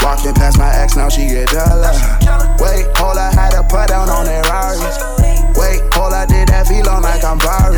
[0.00, 1.92] Walking past my ex, now she get duller.
[2.64, 4.80] Wait, hold I had to put down on that Rari.
[5.52, 7.76] Wait, hold I did that feel on like I'm Barry.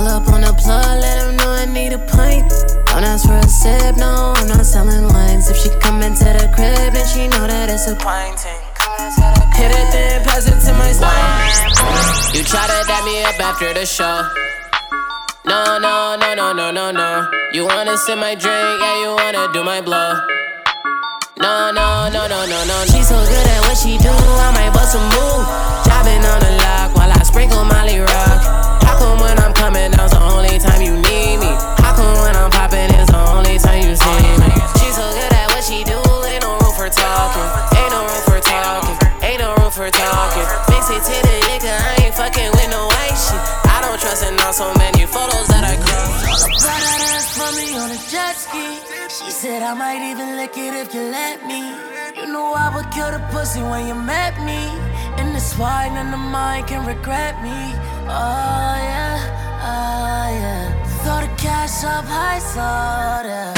[0.00, 2.48] Pull up on the plug, let him know I need a pint.
[2.88, 5.50] Don't ask for a sip, no, I'm not selling wines.
[5.50, 8.40] If she come into the crib, then she know that it's a pint.
[9.52, 12.32] Hit it, then pass it to my slime.
[12.32, 14.24] You try to dap me up after the show.
[15.44, 17.28] No, no, no, no, no, no, no.
[17.52, 20.16] You wanna sip my drink, yeah, you wanna do my blow.
[21.36, 22.76] No, no, no, no, no, no.
[22.88, 25.44] She's so good at what she do, I might bust a move.
[25.84, 28.29] Driving on the lock while I sprinkle Molly Rock.
[30.60, 31.52] Time you need me?
[31.80, 34.50] How come when I'm popping is the only time you see me?
[34.78, 35.96] She's so good at what she do,
[36.28, 37.48] ain't no room for talking.
[37.80, 38.96] Ain't no room for talking.
[39.24, 40.46] Ain't no room for talking.
[40.68, 43.40] Mix it to the nigga, I ain't fucking with no white shit.
[43.72, 46.44] I don't trust in all so many photos that I cross.
[46.44, 48.78] Got that ass for me on a jet ski.
[49.08, 51.72] She said I might even lick it if you let me.
[52.16, 54.60] You know I would kill the pussy when you met me.
[55.18, 57.58] And it's why none of mine can regret me.
[58.08, 59.18] Oh yeah,
[59.64, 59.99] yeah.
[61.02, 63.56] Throw the cash up high, that.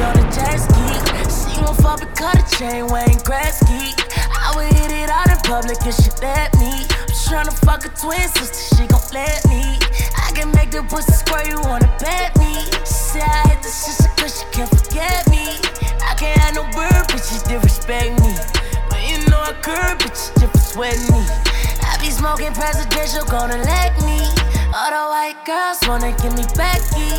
[0.00, 0.88] Got on a jet ski.
[1.28, 3.92] She gon' fall because the chain Wayne Gretzky.
[4.32, 6.88] I would hit it out in public if she let me.
[6.88, 9.76] I'm tryna fuck a twin sister, she gon' let me.
[10.16, 12.64] I can make the pussy squirt, you wanna bet me.
[12.88, 15.60] She say I hit the sister cause she can't forget me.
[16.00, 18.32] I can't have no bird, bitches disrespect me.
[18.88, 21.20] But you know I curb, bitches different sweat me.
[21.84, 24.24] I be smoking presidential, gonna let me.
[24.72, 27.10] All the white girls wanna give me Becky.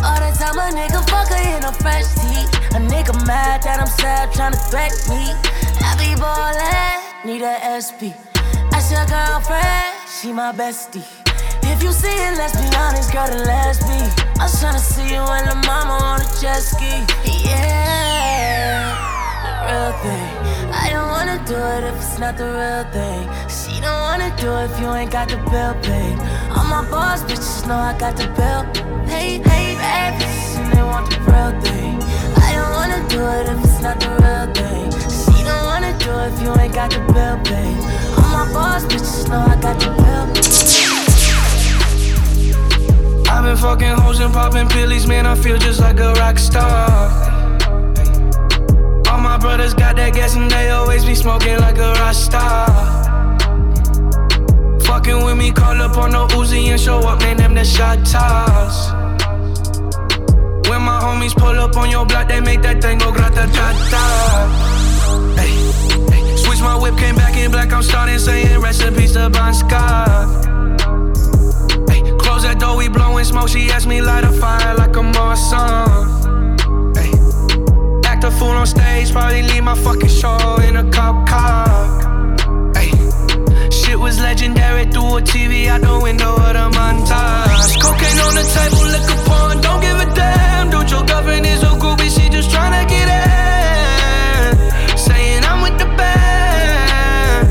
[0.00, 2.48] All the time a nigga fuck her in a fresh tee.
[2.72, 5.36] A nigga mad that I'm sad, tryna threat me.
[5.84, 8.16] I be ballin', need a SP.
[8.70, 11.04] That's your girlfriend, she my bestie.
[11.64, 14.00] If you see it, let's be honest, girl, then let's be.
[14.40, 17.04] I was tryna see you and the mama on a jet ski.
[17.44, 18.96] Yeah,
[19.44, 20.43] the real thing.
[21.46, 23.28] Do it if it's not the real thing.
[23.50, 26.16] She don't wanna do it if you ain't got the bill paid.
[26.56, 28.64] All my boss bitches know I got the bill
[29.06, 29.46] paid.
[29.46, 29.76] Hey,
[30.18, 32.02] bitches and they want the real thing.
[32.40, 34.88] I don't wanna do it if it's not the real thing.
[35.12, 37.76] She don't wanna do it if you ain't got the bill paid.
[38.16, 40.24] All my boss bitches know I got the bill
[43.28, 45.26] I've been fucking hoes and popping pillies, man.
[45.26, 47.33] I feel just like a rock star.
[49.24, 52.68] My brothers got that gas and they always be smoking like a rock star.
[54.80, 57.38] Fucking with me, call up on the Uzi and show up, man.
[57.38, 58.92] Them the shot toss.
[60.68, 63.66] When my homies pull up on your block, they make that thing go grata ta
[63.90, 64.04] ta.
[66.36, 67.72] Switch my whip, came back in black.
[67.72, 70.44] I'm starting saying recipes to Bon Scott.
[72.44, 73.48] That door, we blowing smoke.
[73.48, 76.23] She asked me light a fire like a Marsan.
[78.24, 82.72] Act a fool on stage, probably leave my fucking show in a cop car.
[82.74, 82.88] Hey,
[83.70, 87.78] shit was legendary through a TV out the window of the montage.
[87.82, 90.70] Cocaine on the table, liquor porn, don't give a damn.
[90.70, 94.96] Dude, your girlfriend is a groupie, she just tryna get in.
[94.96, 97.48] Saying I'm with the band.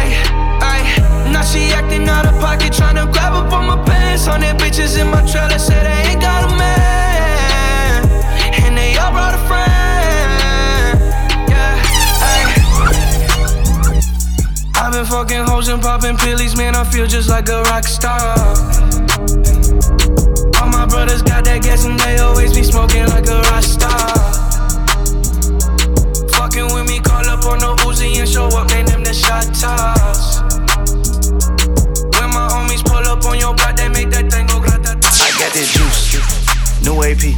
[0.00, 0.16] Ay,
[0.62, 4.24] ay, now she acting out of pocket, tryna grab up on my pants.
[4.24, 5.95] That bitches in my trailer, say
[14.96, 16.74] been fucking hoes and popping pillies, man.
[16.74, 18.32] I feel just like a rock star.
[20.56, 24.08] All my brothers got that gas and they always be smoking like a rock star.
[26.32, 28.86] Fucking with me, call up on the Uzi and show up, man.
[28.86, 30.40] Them the shot toss.
[32.16, 34.96] When my homies pull up on your block, they make that thing go grata.
[34.96, 37.36] I got that juice, new AP.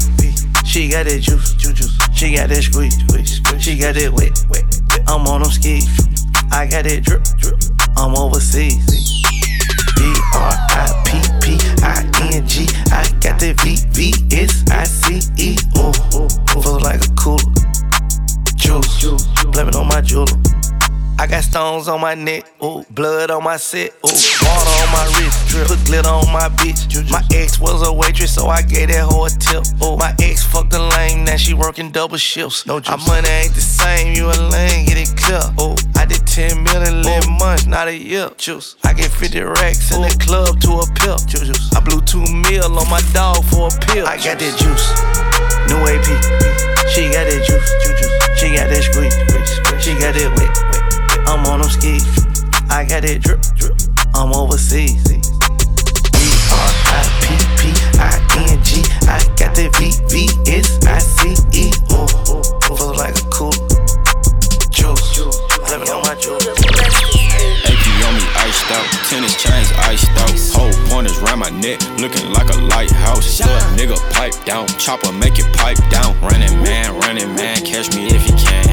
[0.65, 1.91] She got that juice, juice.
[2.15, 3.41] She got that squeeze, squeeze.
[3.59, 4.65] She got that wet, wet.
[5.09, 6.08] I'm on them skis.
[6.51, 7.59] I got that drip, drip.
[7.97, 8.85] I'm overseas.
[9.97, 10.03] B
[10.35, 12.03] R I P P I
[12.35, 12.67] N G.
[12.91, 15.57] I got that V V S I C E.
[15.79, 15.93] Ooh,
[16.63, 17.39] feel like a cooler.
[18.57, 20.58] Juice, blame it on my jeweler.
[21.21, 24.15] I got stones on my neck, ooh, blood on my set, ooh,
[24.47, 27.11] water on my wrist, drip, put glitter on my bitch.
[27.11, 29.65] My ex was a waitress, so I gave that hoe a tip.
[29.83, 32.67] Ooh, my ex fucked a lame, now she working double shifts.
[32.67, 32.91] No juice.
[32.91, 35.43] Our money ain't the same, you a lame, get it clear.
[35.59, 38.31] Ooh, I did 10 million in months, not a year.
[38.39, 38.77] Juice.
[38.85, 41.19] I get 50 racks in the club to a pill.
[41.27, 41.75] Juice.
[41.75, 44.07] I blew two mil on my dog for a pill.
[44.07, 44.87] I got that juice,
[45.67, 46.07] new AP.
[46.95, 48.07] She got that juice, juice.
[48.39, 49.19] She got that squeeze.
[49.83, 50.78] She got that wet.
[51.29, 52.09] I'm on them skis.
[52.73, 53.77] I got that drip, drip.
[54.17, 55.05] I'm overseas.
[55.05, 56.19] B
[56.49, 57.69] R I P P
[58.01, 58.17] I
[58.49, 58.81] N G.
[59.05, 61.69] I got that V V S I C E.
[61.93, 62.09] Ooh,
[62.65, 63.53] feel like a cool
[64.73, 65.21] juice.
[65.69, 66.49] Let me know my juice.
[66.49, 70.33] AP on me iced out, tennis chains iced out.
[70.57, 73.45] Whole pointers round my neck, looking like a lighthouse.
[73.45, 76.17] Little nigga pipe down, chopper make it pipe down.
[76.25, 78.68] Running man, running man, catch me if you can.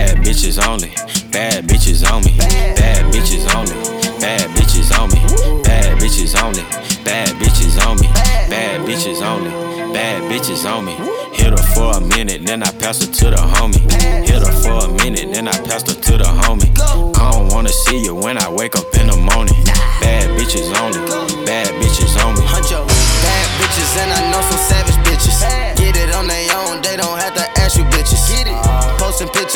[0.00, 0.90] Bad bitches only,
[1.30, 3.76] bad bitches on me, bad bitches only,
[4.20, 8.06] bad bitches on me, bad bitches only, Bad bitches on me.
[8.48, 9.50] Bad bitches only.
[9.92, 10.92] Bad bitches on me.
[11.32, 13.80] Hit her for a minute, then I pass her to the homie.
[14.22, 16.70] Hit her for a minute, then I pass her to the homie.
[17.18, 19.56] I don't wanna see you when I wake up in the morning.
[20.00, 21.00] Bad bitches only.
[21.46, 22.44] Bad bitches on me.
[22.46, 25.40] Bad bitches, and I know some savage bitches.
[25.76, 27.39] Get it on their own, they don't have to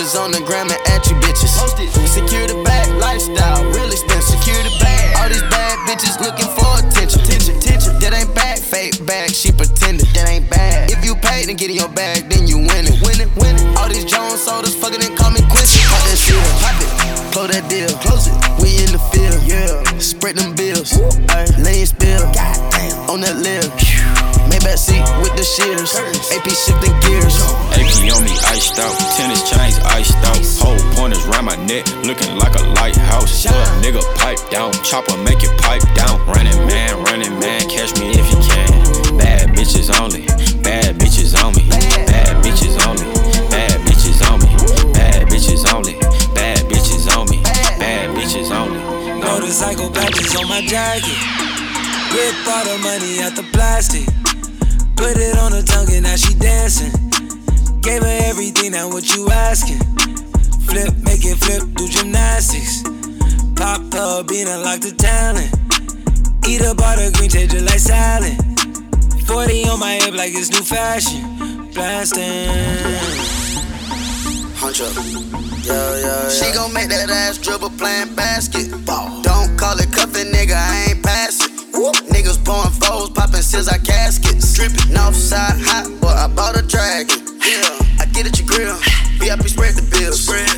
[0.04, 1.56] pictures on the gram and at you bitches.
[2.08, 4.38] Secure the bag, lifestyle, real expensive.
[4.38, 5.16] Secure the bag.
[5.16, 7.20] All these bad bitches looking for attention.
[7.20, 7.98] Attention, attention.
[8.00, 10.06] That ain't bad, fake bag, she pretended.
[10.14, 10.90] That ain't bad.
[10.90, 13.00] If you paid and get in your bag, then you win it.
[13.00, 13.64] Win it, win it.
[13.78, 15.80] All these Jones sodas fucking and call me Quincy.
[15.88, 16.90] Pop that shit, pop it.
[17.32, 18.36] Close that deal, close it.
[18.60, 19.98] We in the field, yeah.
[19.98, 20.92] Spread them bills,
[21.32, 22.22] ay, lane spill.
[22.36, 23.64] Goddamn, on that lip.
[23.72, 25.92] Maybach seat with the shears.
[26.32, 27.36] AP shifting gears.
[27.76, 30.40] AP on me iced out, tennis chains iced out.
[30.56, 33.44] Whole pointers round my neck, looking like a lighthouse.
[33.44, 36.16] Little nigga pipe down, chopper make it pipe down.
[36.26, 39.18] Running man, running man, catch me if you can.
[39.20, 40.24] Bad bitches only,
[40.64, 41.68] bad bitches on me,
[42.08, 43.04] bad bitches only,
[43.52, 44.50] bad bitches on me,
[44.96, 45.94] bad bitches only,
[46.34, 47.42] bad bitches on me,
[47.78, 48.80] bad bitches only.
[49.20, 51.20] Know the psycho patches on my jacket.
[52.14, 54.08] Rip all the money out the plastic.
[54.96, 56.92] Put it on her tongue and now she dancing.
[57.80, 59.78] Gave her everything, now what you asking?
[60.66, 62.82] Flip, make it flip, do gymnastics.
[63.56, 65.50] Pop her bean, unlock the talent.
[66.48, 68.36] Eat up all the green, taste it like salad.
[69.26, 71.70] 40 on my hip like it's new fashion.
[71.72, 72.48] Blasting.
[74.60, 74.88] Huncho.
[75.64, 76.28] Yeah, yeah, yeah.
[76.28, 79.22] She gon' make that ass dribble playing basketball.
[79.22, 81.02] Don't call it cuffin', nigga, I ain't
[81.74, 82.08] passing.
[82.08, 84.54] Niggas pouring foes, popping scissor caskets.
[84.54, 87.18] Drippin' Northside hot, but I bought a dragon.
[87.42, 88.76] Yeah, I get at your grill.
[89.18, 90.24] VIP spread the bills.
[90.24, 90.48] Spread.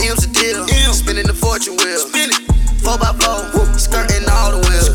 [0.00, 0.92] M's a deal.
[0.92, 1.98] Spinning the fortune wheel.
[1.98, 2.54] Spin it.
[2.84, 4.92] 4x4, skirting all the wheels.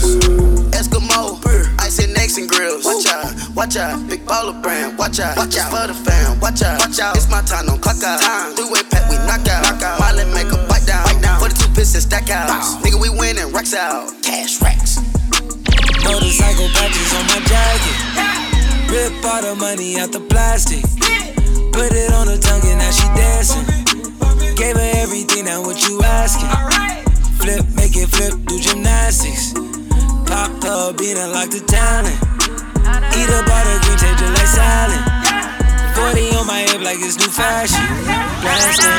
[0.77, 1.41] Eskimo,
[1.81, 2.85] icing necks and grills.
[2.85, 4.95] Watch out, watch out, big baller brand.
[4.95, 6.39] Watch out, watch out for the fam.
[6.39, 7.17] Watch out, watch out.
[7.17, 8.21] It's my time, don't clock out.
[8.21, 8.53] Time.
[8.53, 9.63] Three-way pack, we knock out.
[9.65, 9.99] Knock out.
[9.99, 11.03] Miley make a bite down.
[11.03, 11.39] Bite down.
[11.39, 12.47] 42 pistons stack out.
[12.85, 14.13] Nigga, we winning, racks out.
[14.21, 14.88] Cash racks.
[16.09, 17.97] The psycho patches on my jacket.
[18.89, 20.81] Rip all the money out the plastic.
[21.71, 23.65] Put it on her tongue and now she dancing.
[24.55, 26.49] Gave her everything, now what you asking?
[27.37, 29.53] Flip, make it flip, do gymnastics.
[30.25, 32.17] Pop her bean, unlock the talent.
[33.13, 35.01] Eat up all the green, taste it like salad.
[35.93, 37.85] 40 on my hip like it's new fashion.
[38.41, 38.89] Blasting.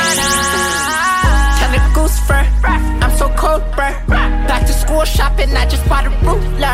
[1.59, 3.00] Kind of goose fur.
[3.21, 3.93] So cold, bruh.
[4.49, 6.73] Back to school shopping, I just bought a ruler.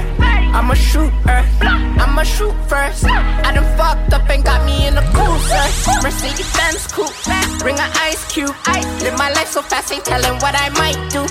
[0.56, 1.44] I'm a shooter.
[1.60, 3.04] I'm a shoot first.
[3.04, 5.68] I done fucked up and got me in a cruiser.
[6.02, 7.12] Mercedes Benz coupe.
[7.60, 8.56] Bring an ice cube.
[9.04, 11.28] Live my life so fast, ain't telling what I might do.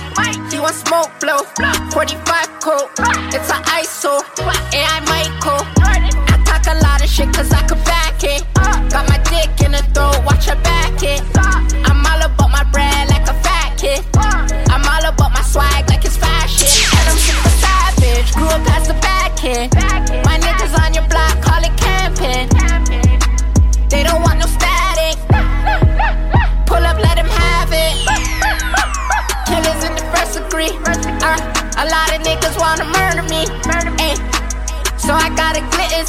[0.53, 1.41] He want smoke blow.
[1.89, 2.85] 45 coat.
[3.33, 4.21] It's an ISO.
[4.69, 5.65] AI Michael.
[6.29, 8.45] I talk a lot of shit cause I could back it.
[8.93, 10.21] Got my dick in the throat,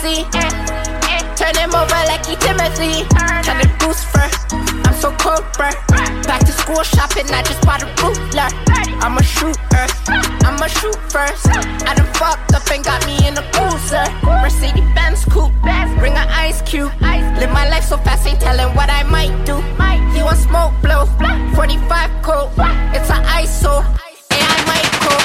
[0.05, 0.25] a.
[1.37, 3.07] Turn him over like he Timothy.
[3.43, 4.29] Turn the goose fur.
[4.87, 5.75] I'm so cold, bruh.
[6.27, 8.49] Back to school shopping, I just bought a ruler.
[9.03, 9.87] I'm a shooter.
[10.47, 11.49] I'm a shoot first.
[11.49, 14.05] I done fucked up and got me in a cruiser.
[14.43, 15.53] Mercedes Benz coupe.
[15.99, 16.93] Bring an ice cube.
[17.01, 19.57] Live my life so fast, ain't telling what I might do.
[20.15, 21.07] He want smoke blow.
[21.55, 22.51] 45 coat.
[22.95, 23.85] It's an ISO.
[24.33, 25.25] AI might coat.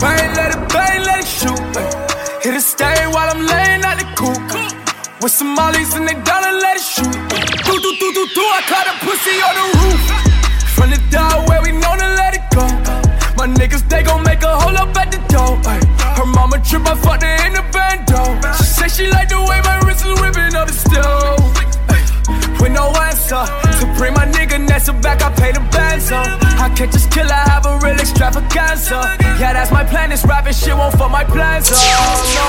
[0.00, 2.03] Bang, let it bang, let it shoot.
[2.44, 4.36] Hit a stain while I'm laying out the coop.
[5.22, 7.08] With some mollies and they dollar, let it shoot.
[7.64, 8.44] Do, do, do, do, do.
[8.44, 10.02] I caught a pussy on the roof.
[10.76, 12.68] From the door where we know to let it go.
[13.40, 15.56] My niggas, they gon' make a hole up at the door.
[15.64, 15.80] ay.
[16.20, 18.36] Her mama trip, I fucked her in the bando.
[18.58, 21.40] She say she like the way my wrist is whipping up the stove.
[22.60, 23.40] With no answer,
[23.80, 26.43] to bring my nigga Nessa back, I pay the benzo.
[26.64, 28.96] I can't just kill, I have a real extravaganza.
[29.36, 31.76] Yeah, that's my plan, this rapping shit won't fuck my plans up.
[31.76, 32.48] No,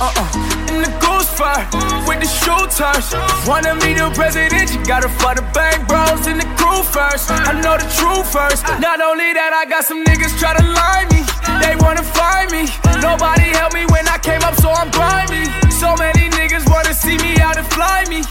[0.00, 0.72] uh-uh.
[0.72, 1.60] In the goose fur,
[2.08, 3.12] with the shooters.
[3.44, 7.28] Wanna meet the president, you gotta fuck the bank bros in the crew first.
[7.28, 8.64] I know the truth first.
[8.80, 11.20] Not only that, I got some niggas try to lie me.
[11.60, 12.64] They wanna find me.
[13.04, 15.44] Nobody helped me when I came up, so I'm grimy.
[15.68, 18.24] So many niggas wanna see me out and fly me.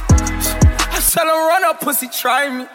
[0.90, 2.66] I tell 'em run up, pussy, try me.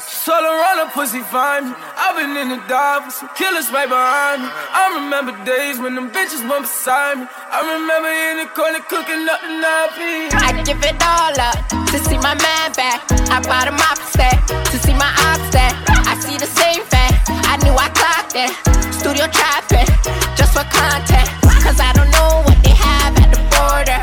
[0.00, 1.74] Solo run a pussy find me.
[1.76, 4.48] I've been in the dark with some killers right behind me.
[4.48, 7.26] I remember days when them bitches went beside me.
[7.28, 10.32] I remember in the corner cooking up the nappy.
[10.32, 11.60] I give it all up
[11.92, 13.04] to see my man back.
[13.28, 14.40] I bought him opposite
[14.72, 15.74] to see my ops there.
[16.08, 17.12] I see the same thing.
[17.44, 18.56] I knew I clocked it.
[18.96, 19.88] Studio trapping
[20.32, 21.28] just for content.
[21.60, 24.00] Cause I don't know what they have at the border.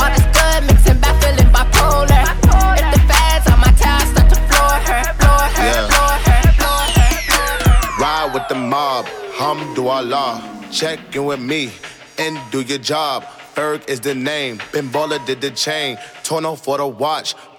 [0.00, 2.33] All this good mixing bad feeling bipolar.
[9.84, 10.72] Hamdulillah.
[10.72, 11.70] Check in with me
[12.18, 13.24] and do your job.
[13.54, 14.90] Ferg is the name, Ben
[15.26, 15.96] did the chain.
[16.24, 17.34] Torno for the watch,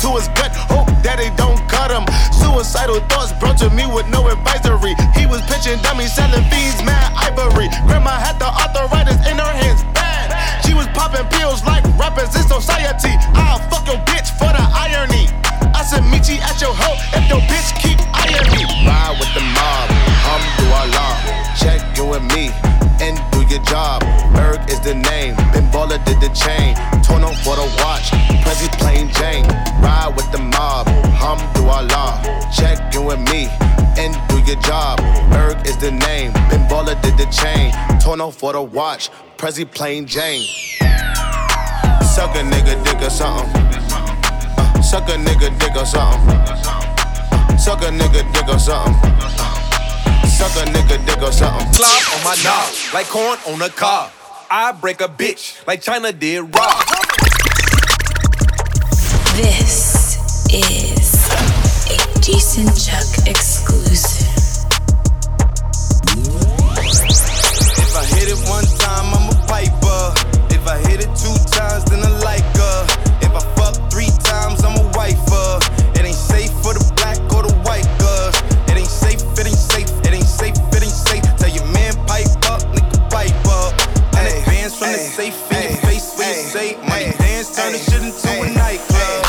[0.00, 2.04] to his gut, hope daddy don't cut him.
[2.32, 4.94] Suicidal thoughts brought to me with no advisory.
[5.14, 7.68] He was pitching dummies, selling fiends, mad ivory.
[7.86, 10.32] Grandma had the arthritis in her hands, bad.
[10.64, 13.14] She was popping pills like rappers in society.
[13.34, 15.28] I'll fuck your bitch for the irony.
[15.74, 18.62] I said, meet you at your hoe if your bitch keep eyeing me.
[18.86, 19.88] Ride with the mob,
[20.24, 21.12] hamdulillah.
[21.58, 22.50] Check in with me
[23.00, 24.00] and your job.
[24.32, 26.74] Berg is the name, Ben Baller did the chain.
[27.04, 28.08] Torn on for the watch,
[28.40, 29.46] Prezi plain Jane.
[29.84, 30.88] Ride with the mob,
[31.20, 32.50] Hum do hamdulillah.
[32.56, 33.48] Check in with me
[34.00, 34.98] and do your job.
[35.30, 37.72] Berg is the name, Ben Baller did the chain.
[38.00, 40.42] Torn on for the watch, Prezi plain Jane.
[42.14, 43.66] Suck a nigga dick or something.
[43.92, 46.36] Uh, suck a nigga dick or something.
[46.36, 49.12] Uh, suck a nigga dick or something.
[49.20, 49.51] Uh,
[50.32, 51.72] suck a nigga dick or something.
[51.72, 54.10] Slop on my knob, like corn on a cob.
[54.50, 56.84] I break a bitch like China did Rob.
[59.36, 60.16] This
[60.52, 61.28] is
[61.88, 64.28] a Jason Chuck exclusive.
[67.84, 70.14] If I hit it one time, I'm a piper.
[70.54, 72.21] If I hit it two times, then I
[84.92, 88.28] advance the safe in your face when you say money dance, turn the shit into
[88.28, 89.22] a nightclub.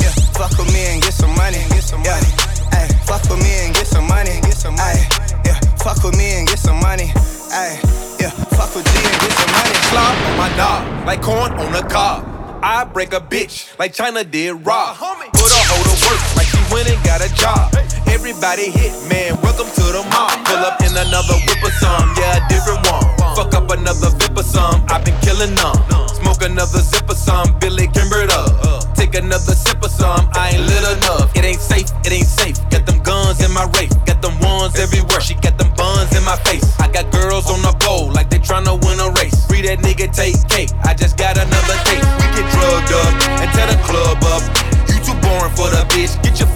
[0.00, 1.58] Yeah, fuck with me and get some money.
[1.70, 2.30] Get some money.
[2.72, 4.40] Ay, fuck with me and get some money.
[4.42, 5.02] Get some money.
[5.44, 7.10] Yeah, fuck with me and get some money.
[7.50, 7.80] Ay,
[8.20, 9.74] yeah, fuck with G and get some money.
[9.90, 12.24] Slop on my knob, like corn on a cob.
[12.62, 14.96] I break a bitch like China did Rob.
[15.00, 17.72] Uh, Put a hoe to work like she went and got a job.
[18.08, 20.44] Everybody hit, man, welcome to the mob.
[20.44, 23.07] Pull up in another whip or some, yeah, a different one.
[23.38, 25.78] Fuck up another vip or some, I've been killing them.
[26.10, 28.82] Smoke another zip or some, Billy Kimbered up.
[28.96, 31.30] Take another sip or some, I ain't lit enough.
[31.36, 32.58] It ain't safe, it ain't safe.
[32.68, 35.20] Got them guns in my race, got them ones everywhere.
[35.20, 36.66] She got them buns in my face.
[36.80, 39.46] I got girls on the pole like they tryna win a race.
[39.46, 42.02] Free that nigga take cake, I just got another case.
[42.18, 44.42] We get drugged up and tear the club up.
[44.90, 46.47] You too boring for the bitch, get your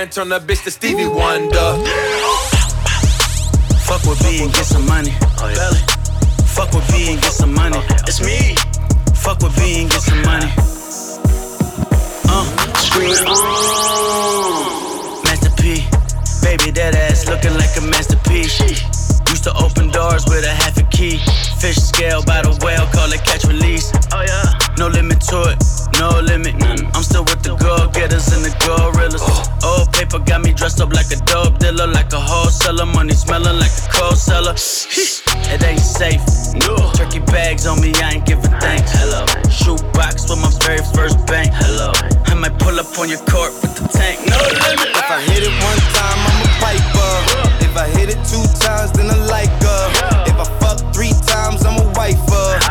[0.00, 1.76] and turn the bitch to Stevie Wonder.
[3.84, 5.10] Fuck with B and get some money.
[5.36, 5.80] Belly.
[6.46, 7.76] Fuck with B and get some money.
[8.08, 8.54] It's me.
[9.14, 10.50] Fuck with B and get some money.
[12.32, 12.44] Uh,
[12.78, 13.44] scream on.
[15.24, 15.84] Master P,
[16.40, 18.99] baby, that ass looking like a masterpiece.
[19.30, 21.18] Used to open doors with a half a key.
[21.62, 23.92] Fish scale by the whale, call it catch release.
[24.12, 24.50] Oh yeah.
[24.76, 25.60] No limit to it,
[26.00, 26.56] no limit.
[26.96, 29.22] I'm still with the go getters and the gorillas.
[29.62, 32.86] Old paper got me dressed up like a dope dealer, like a wholesaler.
[32.86, 34.56] Money smelling like a cold seller.
[34.56, 36.24] It ain't safe.
[36.66, 36.90] No.
[36.96, 38.90] Turkey bags on me, I ain't giving thanks.
[38.96, 39.22] Hello.
[39.52, 41.52] Shoe box with my very first bank.
[41.52, 41.92] Hello.
[42.26, 44.18] I might pull up on your court with the tank.
[44.26, 44.90] No limit.
[44.96, 47.12] If I hit it one time, I'm piper.
[47.64, 49.82] If I hit it two times, then I like her.
[50.30, 52.69] If I fuck three times, I'm a wifer.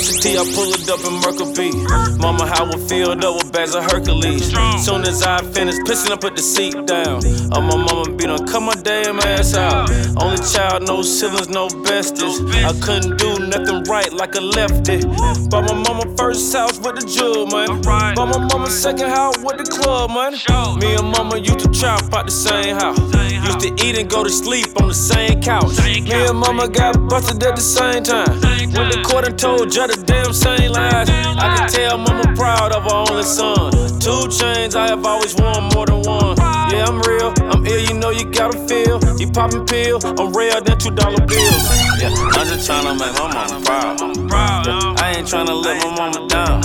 [0.00, 1.70] University, I it up in Mercury.
[2.18, 4.50] Mama, how I filled up with bags of Hercules.
[4.84, 7.20] Soon as I finish pissing, I put the seat down.
[7.52, 9.90] Oh, my mama be done cut my damn ass out.
[10.16, 12.40] Only child, no siblings, no besties.
[12.64, 15.04] I couldn't do nothing right like a lefty.
[15.48, 17.82] Bought my mama first house with the jewel, man.
[17.82, 20.32] Bought my mama second house with the club, man.
[20.80, 22.98] Me and mama used to chop out the same house.
[23.30, 25.76] Used to eat and go to sleep on the same couch.
[25.84, 28.40] Me and mama got busted at the same time.
[28.72, 31.08] Went to court and told judge the damn same lies.
[31.10, 33.72] I can tell mama proud of her only son.
[34.00, 36.36] Two chains, I have always worn more than one.
[36.70, 39.00] Yeah, I'm real, I'm ill, you know you gotta feel.
[39.18, 41.64] You poppin' pill, I'm rare than two dollar bills.
[42.00, 44.66] Yeah, I'm just tryna make my mama proud.
[44.66, 46.62] Yeah, I ain't tryna let my mama down.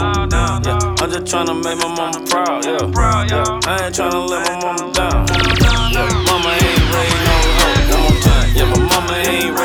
[0.63, 2.65] Yeah, I'm just tryna make my mama proud.
[2.65, 2.77] Yeah,
[3.31, 5.25] yeah, I ain't tryna let my mama down.
[5.91, 8.05] Yeah, mama ain't raised no hoe.
[8.05, 8.49] One time.
[8.55, 9.64] Yeah, my mama ain't raised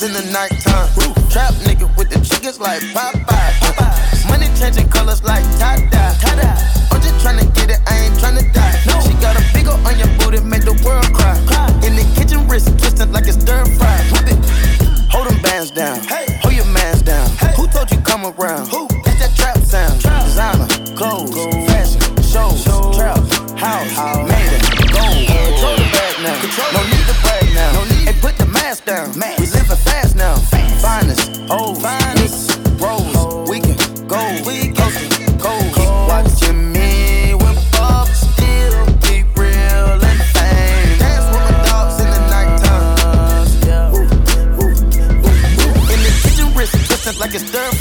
[0.00, 0.88] with in the nighttime.
[1.30, 4.28] Trap nigga with the chickens like Popeye.
[4.28, 6.14] Money changing colors like tie-dye.
[6.90, 9.00] I'm just tryna get it, I ain't tryna die.
[9.02, 11.36] She got a big ol' on your booty, make the world cry.
[11.86, 13.96] In the kitchen, wrist twisted like it's stir fry.
[14.12, 14.38] Whip it.
[15.10, 16.00] Hold them bands down.
[16.42, 17.28] Hold your mans down.
[17.56, 18.68] Who told you come around?
[18.68, 18.86] Who?
[19.06, 20.02] It's that trap sound.
[20.02, 21.34] Designer, clothes,
[21.66, 22.64] fashion, shows,
[22.94, 23.18] trap,
[23.56, 23.94] house,
[24.28, 24.62] made it,
[24.92, 25.26] gold.
[25.26, 26.38] Control the bag now.
[26.74, 26.97] No
[28.78, 29.38] mask down.
[29.38, 30.36] We living fast now.
[30.80, 32.58] Finest, old, finest,
[33.48, 35.58] we can go, we can go.
[35.74, 37.34] Keep watching me
[38.14, 38.86] still
[39.36, 40.20] real and.
[40.98, 42.98] Dance with my dogs in the nighttime.
[47.18, 47.77] Like it's stir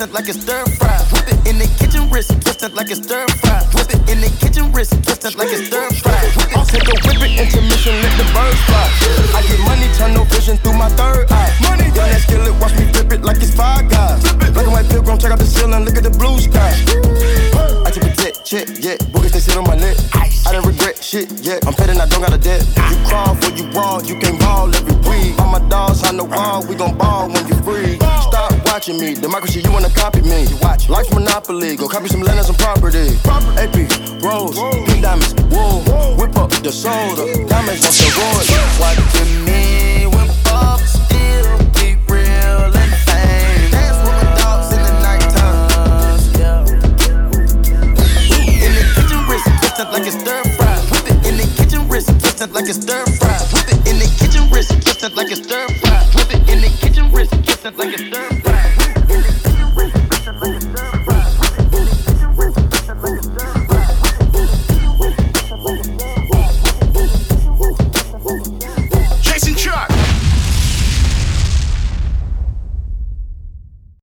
[0.00, 0.96] twisted like it's stir fry.
[1.12, 3.60] Whip it in the kitchen, wrist twisted like it's stir fry.
[3.76, 6.16] Whip it in the kitchen, wrist twisted like it's stir fry.
[6.24, 6.64] It.
[6.72, 8.88] Take a whip it, intermission, let the birds fly.
[9.36, 11.52] I get money, turn no vision through my third eye.
[11.60, 14.24] Money, yeah, that skillet, watch me flip it like it's five guys.
[14.56, 16.72] Black and white pilgrim, check out the ceiling, look at the blue sky.
[17.84, 20.00] I take a jet, check, yeah, boogers they sit on my neck.
[20.16, 21.60] I didn't regret shit, yeah.
[21.68, 22.64] I'm petting, I don't got a debt.
[22.88, 25.36] You crawl for you brawl, you can't ball every week.
[25.36, 28.00] All my dogs on the wall, we gon' ball when you free.
[28.70, 30.46] Watching me, democracy, you wanna copy me.
[30.62, 33.18] Watch Life's Monopoly, go copy some land and some property.
[33.58, 33.74] AP,
[34.22, 34.56] Rose,
[34.86, 35.82] pink diamonds, wool.
[36.16, 38.48] Whip up the soda, diamonds on steroids.
[38.78, 43.70] Watching me when Bob still keep real and fame.
[43.72, 46.20] Dance with my dogs in the nighttime.
[48.64, 49.46] In the kitchen, wrist
[49.92, 50.42] like it's stir
[52.40, 53.38] twisted like it's stir fry.
[53.52, 56.02] Whip it in the kitchen, wrist twisted like it's stir fry.
[56.14, 58.79] Whip it in the kitchen, wrist twisted like it's stir